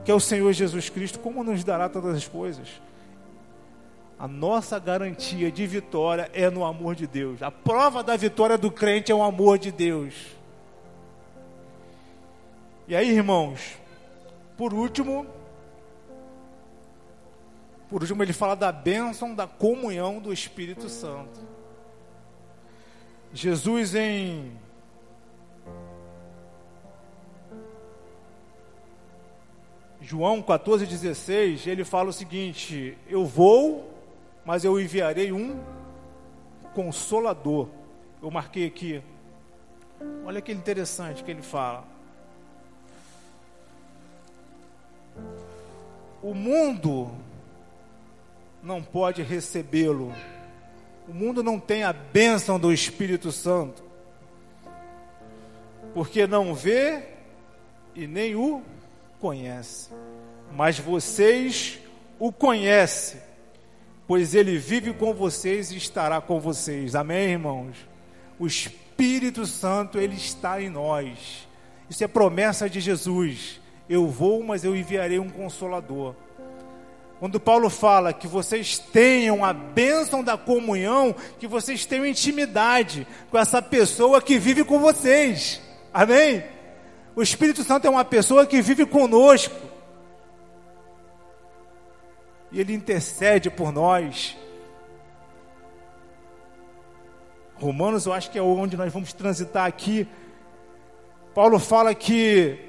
que 0.03 0.11
é 0.11 0.13
o 0.13 0.19
Senhor 0.19 0.51
Jesus 0.51 0.89
Cristo, 0.89 1.19
como 1.19 1.41
nos 1.41 1.63
dará 1.63 1.87
todas 1.87 2.17
as 2.17 2.27
coisas? 2.27 2.67
A 4.19 4.27
nossa 4.27 4.79
garantia 4.79 5.51
de 5.51 5.67
vitória 5.67 6.29
é 6.33 6.49
no 6.49 6.65
amor 6.65 6.95
de 6.95 7.05
Deus. 7.05 7.43
A 7.43 7.51
prova 7.51 8.01
da 8.03 8.15
vitória 8.15 8.57
do 8.57 8.71
crente 8.71 9.11
é 9.11 9.15
o 9.15 9.21
amor 9.21 9.59
de 9.59 9.71
Deus. 9.71 10.13
E 12.87 12.95
aí, 12.95 13.09
irmãos, 13.09 13.77
por 14.57 14.73
último, 14.73 15.27
por 17.89 18.01
último, 18.01 18.23
ele 18.23 18.33
fala 18.33 18.55
da 18.55 18.71
bênção 18.71 19.35
da 19.35 19.45
comunhão 19.45 20.19
do 20.19 20.33
Espírito 20.33 20.89
Santo. 20.89 21.39
Jesus 23.33 23.93
em 23.93 24.51
João 30.01 30.41
14,16, 30.41 31.67
ele 31.67 31.83
fala 31.83 32.09
o 32.09 32.13
seguinte: 32.13 32.97
Eu 33.09 33.25
vou, 33.25 33.96
mas 34.47 34.63
eu 34.63 34.79
enviarei 34.79 35.33
um 35.33 35.59
consolador. 36.73 37.67
Eu 38.23 38.31
marquei 38.31 38.65
aqui. 38.65 39.03
Olha 40.25 40.41
que 40.41 40.53
interessante 40.53 41.21
que 41.21 41.29
ele 41.29 41.41
fala. 41.41 41.85
O 46.23 46.33
mundo 46.33 47.11
não 48.63 48.81
pode 48.81 49.21
recebê-lo. 49.21 50.13
O 51.09 51.13
mundo 51.13 51.43
não 51.43 51.59
tem 51.59 51.83
a 51.83 51.91
bênção 51.91 52.57
do 52.57 52.71
Espírito 52.71 53.33
Santo, 53.33 53.83
porque 55.93 56.25
não 56.25 56.55
vê 56.55 57.03
e 57.93 58.07
nem 58.07 58.33
o 58.33 58.63
conhece. 59.19 59.89
Mas 60.53 60.79
vocês 60.79 61.79
o 62.17 62.31
conhecem, 62.31 63.26
pois 64.07 64.33
ele 64.33 64.57
vive 64.57 64.93
com 64.93 65.13
vocês 65.13 65.71
e 65.71 65.77
estará 65.77 66.21
com 66.21 66.39
vocês. 66.39 66.95
Amém, 66.95 67.31
irmãos? 67.31 67.75
O 68.39 68.47
Espírito 68.47 69.45
Santo, 69.45 69.99
ele 69.99 70.15
está 70.15 70.61
em 70.61 70.69
nós. 70.69 71.47
Isso 71.89 72.03
é 72.03 72.07
promessa 72.07 72.69
de 72.69 72.79
Jesus. 72.79 73.59
Eu 73.89 74.07
vou, 74.07 74.43
mas 74.43 74.63
eu 74.63 74.75
enviarei 74.75 75.19
um 75.19 75.29
consolador. 75.29 76.15
Quando 77.19 77.39
Paulo 77.39 77.69
fala 77.69 78.13
que 78.13 78.27
vocês 78.27 78.77
tenham 78.77 79.43
a 79.43 79.51
bênção 79.51 80.23
da 80.23 80.37
comunhão, 80.37 81.15
que 81.39 81.47
vocês 81.47 81.85
tenham 81.85 82.05
intimidade 82.05 83.07
com 83.31 83.37
essa 83.37 83.61
pessoa 83.61 84.21
que 84.21 84.37
vive 84.37 84.63
com 84.63 84.79
vocês. 84.79 85.59
Amém? 85.91 86.43
O 87.15 87.23
Espírito 87.23 87.63
Santo 87.63 87.87
é 87.87 87.89
uma 87.89 88.05
pessoa 88.05 88.45
que 88.45 88.61
vive 88.61 88.85
conosco. 88.85 89.76
E 92.51 92.59
ele 92.59 92.73
intercede 92.73 93.49
por 93.49 93.71
nós. 93.71 94.37
Romanos, 97.55 98.05
eu 98.05 98.13
acho 98.13 98.29
que 98.29 98.37
é 98.37 98.41
onde 98.41 98.77
nós 98.77 98.91
vamos 98.93 99.13
transitar 99.13 99.65
aqui. 99.65 100.07
Paulo 101.33 101.59
fala 101.59 101.93
que 101.93 102.59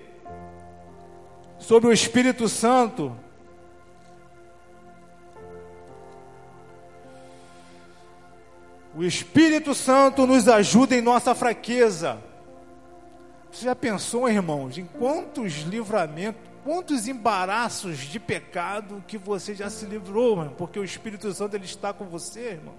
sobre 1.59 1.88
o 1.88 1.93
Espírito 1.93 2.49
Santo, 2.49 3.14
O 8.99 9.05
Espírito 9.05 9.77
Santo 9.77 10.27
nos 10.27 10.49
ajuda 10.49 10.97
em 10.97 11.01
nossa 11.01 11.33
fraqueza. 11.33 12.19
Você 13.49 13.67
já 13.67 13.77
pensou, 13.77 14.29
irmãos, 14.29 14.77
em 14.77 14.87
quantos 14.87 15.59
livramentos, 15.62 16.43
quantos 16.68 17.09
embaraços 17.09 17.96
de 17.96 18.20
pecado 18.20 19.02
que 19.09 19.16
você 19.16 19.54
já 19.54 19.70
se 19.70 19.87
livrou, 19.87 20.33
irmão, 20.33 20.54
porque 20.59 20.78
o 20.78 20.85
Espírito 20.85 21.33
Santo 21.33 21.57
ele 21.57 21.64
está 21.64 21.94
com 21.94 22.04
você, 22.04 22.50
irmãos. 22.50 22.76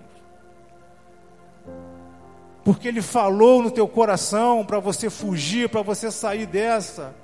Porque 2.64 2.88
ele 2.88 3.02
falou 3.02 3.64
no 3.64 3.72
teu 3.72 3.88
coração 3.88 4.64
para 4.64 4.78
você 4.78 5.10
fugir, 5.10 5.70
para 5.70 5.82
você 5.82 6.12
sair 6.12 6.46
dessa. 6.46 7.16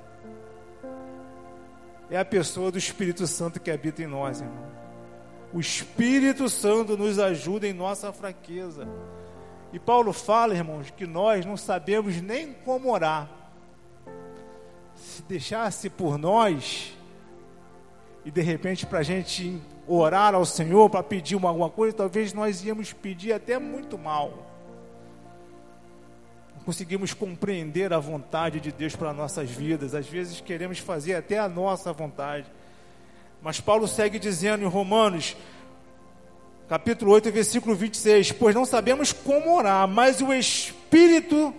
É 2.10 2.18
a 2.18 2.26
pessoa 2.26 2.72
do 2.72 2.80
Espírito 2.80 3.28
Santo 3.28 3.60
que 3.60 3.70
habita 3.70 4.02
em 4.02 4.08
nós, 4.08 4.42
irmão. 4.42 4.66
O 5.54 5.60
Espírito 5.60 6.50
Santo 6.50 6.98
nos 6.98 7.20
ajuda 7.20 7.68
em 7.68 7.74
nossa 7.74 8.12
fraqueza. 8.12 8.88
E 9.72 9.78
Paulo 9.78 10.12
fala, 10.12 10.56
irmãos, 10.56 10.90
que 10.90 11.06
nós 11.06 11.46
não 11.46 11.58
sabemos 11.58 12.20
nem 12.20 12.54
como 12.54 12.92
orar. 12.92 13.30
Se 15.16 15.22
deixasse 15.22 15.90
por 15.90 16.18
nós, 16.18 16.94
e 18.26 18.30
de 18.30 18.42
repente 18.42 18.86
para 18.86 19.00
a 19.00 19.04
gente 19.04 19.62
orar 19.88 20.36
ao 20.36 20.46
Senhor 20.46 20.90
para 20.90 21.02
pedir 21.02 21.38
uma, 21.38 21.48
alguma 21.48 21.70
coisa, 21.70 21.96
talvez 21.96 22.34
nós 22.34 22.66
íamos 22.66 22.92
pedir 22.92 23.32
até 23.32 23.58
muito 23.58 23.98
mal. 23.98 24.46
Não 26.54 26.64
conseguimos 26.66 27.14
compreender 27.14 27.94
a 27.94 27.98
vontade 27.98 28.60
de 28.60 28.74
Deus 28.74 28.94
para 28.94 29.14
nossas 29.14 29.50
vidas. 29.50 29.96
Às 29.96 30.06
vezes 30.06 30.42
queremos 30.42 30.80
fazer 30.80 31.16
até 31.16 31.40
a 31.40 31.48
nossa 31.48 31.94
vontade. 31.94 32.48
Mas 33.42 33.62
Paulo 33.62 33.88
segue 33.88 34.20
dizendo 34.20 34.66
em 34.66 34.68
Romanos, 34.68 35.38
capítulo 36.68 37.14
8, 37.14 37.32
versículo 37.32 37.74
26: 37.74 38.34
Pois 38.34 38.54
não 38.54 38.66
sabemos 38.66 39.14
como 39.14 39.56
orar, 39.56 39.88
mas 39.88 40.20
o 40.20 40.34
Espírito 40.34 41.54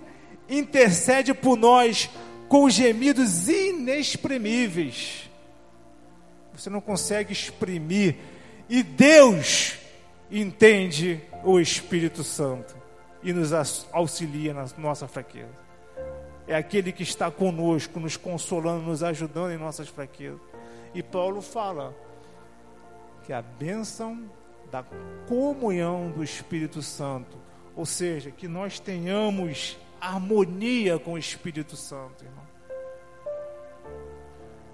intercede 0.46 1.32
por 1.32 1.56
nós 1.56 2.10
com 2.48 2.68
gemidos 2.68 3.48
inexprimíveis. 3.48 5.30
Você 6.54 6.70
não 6.70 6.80
consegue 6.80 7.32
exprimir, 7.32 8.16
e 8.68 8.82
Deus 8.82 9.76
entende 10.30 11.20
o 11.44 11.60
Espírito 11.60 12.24
Santo 12.24 12.74
e 13.22 13.32
nos 13.32 13.52
auxilia 13.92 14.54
na 14.54 14.66
nossa 14.78 15.06
fraqueza. 15.06 15.66
É 16.48 16.54
aquele 16.54 16.92
que 16.92 17.02
está 17.02 17.30
conosco, 17.30 17.98
nos 17.98 18.16
consolando, 18.16 18.82
nos 18.82 19.02
ajudando 19.02 19.52
em 19.52 19.58
nossas 19.58 19.88
fraquezas. 19.88 20.40
E 20.94 21.02
Paulo 21.02 21.42
fala 21.42 21.94
que 23.24 23.32
a 23.32 23.42
bênção 23.42 24.30
da 24.70 24.84
comunhão 25.28 26.10
do 26.10 26.22
Espírito 26.22 26.82
Santo, 26.82 27.36
ou 27.74 27.84
seja, 27.84 28.30
que 28.30 28.48
nós 28.48 28.78
tenhamos 28.78 29.76
harmonia 30.00 30.98
com 30.98 31.12
o 31.12 31.18
Espírito 31.18 31.76
Santo, 31.76 32.24
irmão. 32.24 32.46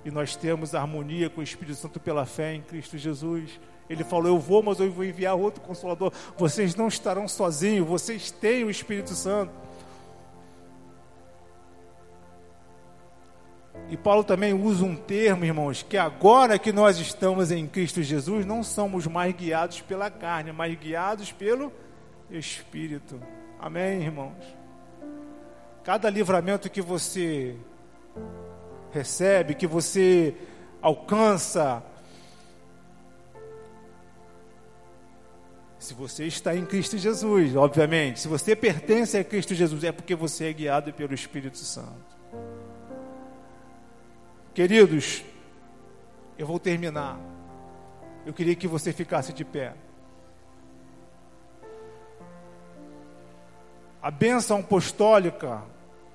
E 0.05 0.11
nós 0.11 0.35
temos 0.35 0.75
harmonia 0.75 1.31
com 1.31 1.41
o 1.41 1.45
Espírito 1.45 1.77
Santo 1.77 2.01
pela 2.01 2.27
fé 2.27 2.55
em 2.55 2.63
Cristo 2.63 2.99
Jesus. 2.99 3.61
Ele 3.89 4.03
falou: 4.03 4.27
Eu 4.27 4.39
vou, 4.39 4.63
mas 4.63 4.81
eu 4.81 4.91
vou 4.91 5.05
enviar 5.05 5.37
outro 5.37 5.61
consolador. 5.61 6.13
Vocês 6.37 6.75
não 6.75 6.89
estarão 6.89 7.29
sozinhos, 7.29 7.87
vocês 7.87 8.31
têm 8.31 8.65
o 8.65 8.71
Espírito 8.71 9.15
Santo. 9.15 9.53
E 13.89 13.97
Paulo 13.97 14.25
também 14.25 14.55
usa 14.55 14.85
um 14.85 14.97
termo, 14.97 15.45
irmãos, 15.45 15.83
que 15.83 15.97
agora 15.97 16.59
que 16.59 16.73
nós 16.73 16.99
estamos 16.99 17.51
em 17.51 17.67
Cristo 17.67 18.03
Jesus, 18.03 18.47
não 18.47 18.63
somos 18.63 19.07
mais 19.07 19.35
guiados 19.35 19.81
pela 19.83 20.11
carne, 20.11 20.53
mas 20.53 20.75
guiados 20.79 21.31
pelo 21.31 21.73
Espírito. 22.31 23.21
Amém, 23.59 24.03
irmãos? 24.03 24.62
Cada 25.85 26.09
livramento 26.09 26.71
que 26.71 26.81
você 26.81 27.57
recebe, 28.93 29.55
que 29.55 29.67
você 29.67 30.35
alcança, 30.81 31.83
se 35.79 35.95
você 35.95 36.27
está 36.27 36.55
em 36.55 36.65
Cristo 36.65 36.97
Jesus, 36.97 37.57
obviamente, 37.57 38.21
se 38.21 38.29
você 38.29 38.55
pertence 38.55 39.19
a 39.19 39.25
Cristo 39.25 39.55
Jesus, 39.55 39.83
é 39.83 39.91
porque 39.91 40.15
você 40.15 40.51
é 40.51 40.53
guiado 40.53 40.93
pelo 40.93 41.13
Espírito 41.13 41.59
Santo. 41.59 42.13
Queridos, 44.55 45.25
eu 46.39 46.47
vou 46.47 46.61
terminar. 46.61 47.19
Eu 48.25 48.33
queria 48.33 48.55
que 48.55 48.69
você 48.69 48.93
ficasse 48.93 49.33
de 49.33 49.45
pé. 49.45 49.75
A 54.03 54.11
bênção 54.11 54.59
apostólica, 54.59 55.63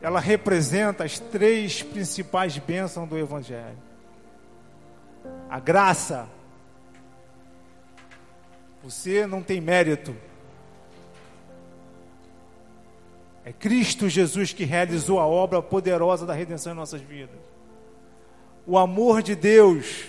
ela 0.02 0.19
representa 0.19 1.06
as 1.06 1.19
três 1.19 1.82
principais 1.82 2.58
bênçãos 2.58 3.08
do 3.08 3.17
Evangelho: 3.17 3.78
a 5.50 5.58
graça. 5.60 6.28
Você 8.84 9.26
não 9.26 9.41
tem 9.41 9.62
mérito. 9.62 10.15
É 13.43 13.54
Cristo 13.54 14.10
Jesus 14.10 14.52
que 14.52 14.65
realizou 14.65 15.21
a 15.21 15.26
obra 15.26 15.62
poderosa 15.62 16.26
da 16.26 16.34
redenção 16.34 16.73
em 16.73 16.76
nossas 16.76 17.00
vidas. 17.00 17.39
O 18.65 18.78
amor 18.78 19.21
de 19.21 19.34
Deus. 19.34 20.04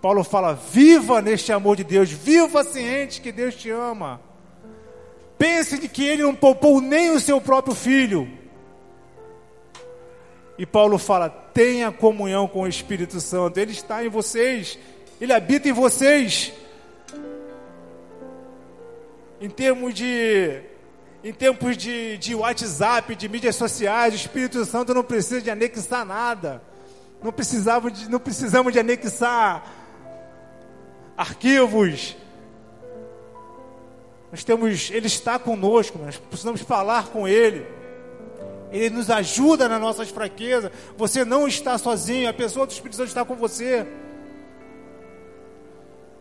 Paulo 0.00 0.22
fala: 0.22 0.54
viva 0.54 1.20
neste 1.20 1.52
amor 1.52 1.76
de 1.76 1.82
Deus, 1.82 2.10
viva 2.12 2.62
ciente 2.62 3.20
que 3.20 3.32
Deus 3.32 3.56
te 3.56 3.70
ama. 3.70 4.20
Pense 5.38 5.78
de 5.78 5.88
que 5.88 6.04
ele 6.04 6.22
não 6.22 6.34
poupou 6.34 6.80
nem 6.80 7.10
o 7.10 7.20
seu 7.20 7.40
próprio 7.40 7.74
filho. 7.74 8.28
E 10.58 10.64
Paulo 10.64 10.98
fala: 10.98 11.28
tenha 11.28 11.92
comunhão 11.92 12.48
com 12.48 12.62
o 12.62 12.68
Espírito 12.68 13.20
Santo, 13.20 13.58
ele 13.58 13.72
está 13.72 14.04
em 14.04 14.08
vocês, 14.08 14.78
ele 15.20 15.32
habita 15.32 15.68
em 15.68 15.72
vocês. 15.72 16.52
Em 19.38 19.50
termos 19.50 19.92
de 19.92 20.62
em 21.22 21.32
tempos 21.32 21.76
de, 21.76 22.16
de 22.18 22.34
WhatsApp, 22.36 23.16
de 23.16 23.28
mídias 23.28 23.56
sociais, 23.56 24.14
o 24.14 24.16
Espírito 24.16 24.64
Santo 24.64 24.94
não 24.94 25.02
precisa 25.02 25.42
de 25.42 25.50
anexar 25.50 26.06
nada. 26.06 26.62
Não, 27.22 27.32
precisava 27.32 27.90
de, 27.90 28.08
não 28.08 28.20
precisamos 28.20 28.72
de 28.72 28.78
anexar 28.78 29.66
arquivos. 31.16 32.16
Nós 34.36 34.44
temos, 34.44 34.90
Ele 34.90 35.06
está 35.06 35.38
conosco, 35.38 35.98
nós 35.98 36.18
precisamos 36.18 36.60
falar 36.60 37.06
com 37.06 37.26
Ele. 37.26 37.66
Ele 38.70 38.90
nos 38.90 39.08
ajuda 39.08 39.66
nas 39.66 39.80
nossas 39.80 40.10
fraquezas. 40.10 40.70
Você 40.94 41.24
não 41.24 41.48
está 41.48 41.78
sozinho, 41.78 42.28
a 42.28 42.34
pessoa 42.34 42.66
do 42.66 42.70
Espírito 42.70 42.96
Santo 42.96 43.08
está 43.08 43.24
com 43.24 43.34
você. 43.34 43.86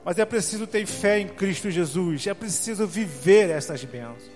Mas 0.05 0.17
é 0.17 0.23
preciso 0.23 0.65
ter 0.65 0.85
fé 0.85 1.19
em 1.19 1.27
Cristo 1.27 1.69
Jesus, 1.69 2.25
é 2.25 2.33
preciso 2.33 2.87
viver 2.87 3.49
essas 3.49 3.83
bênçãos. 3.83 4.34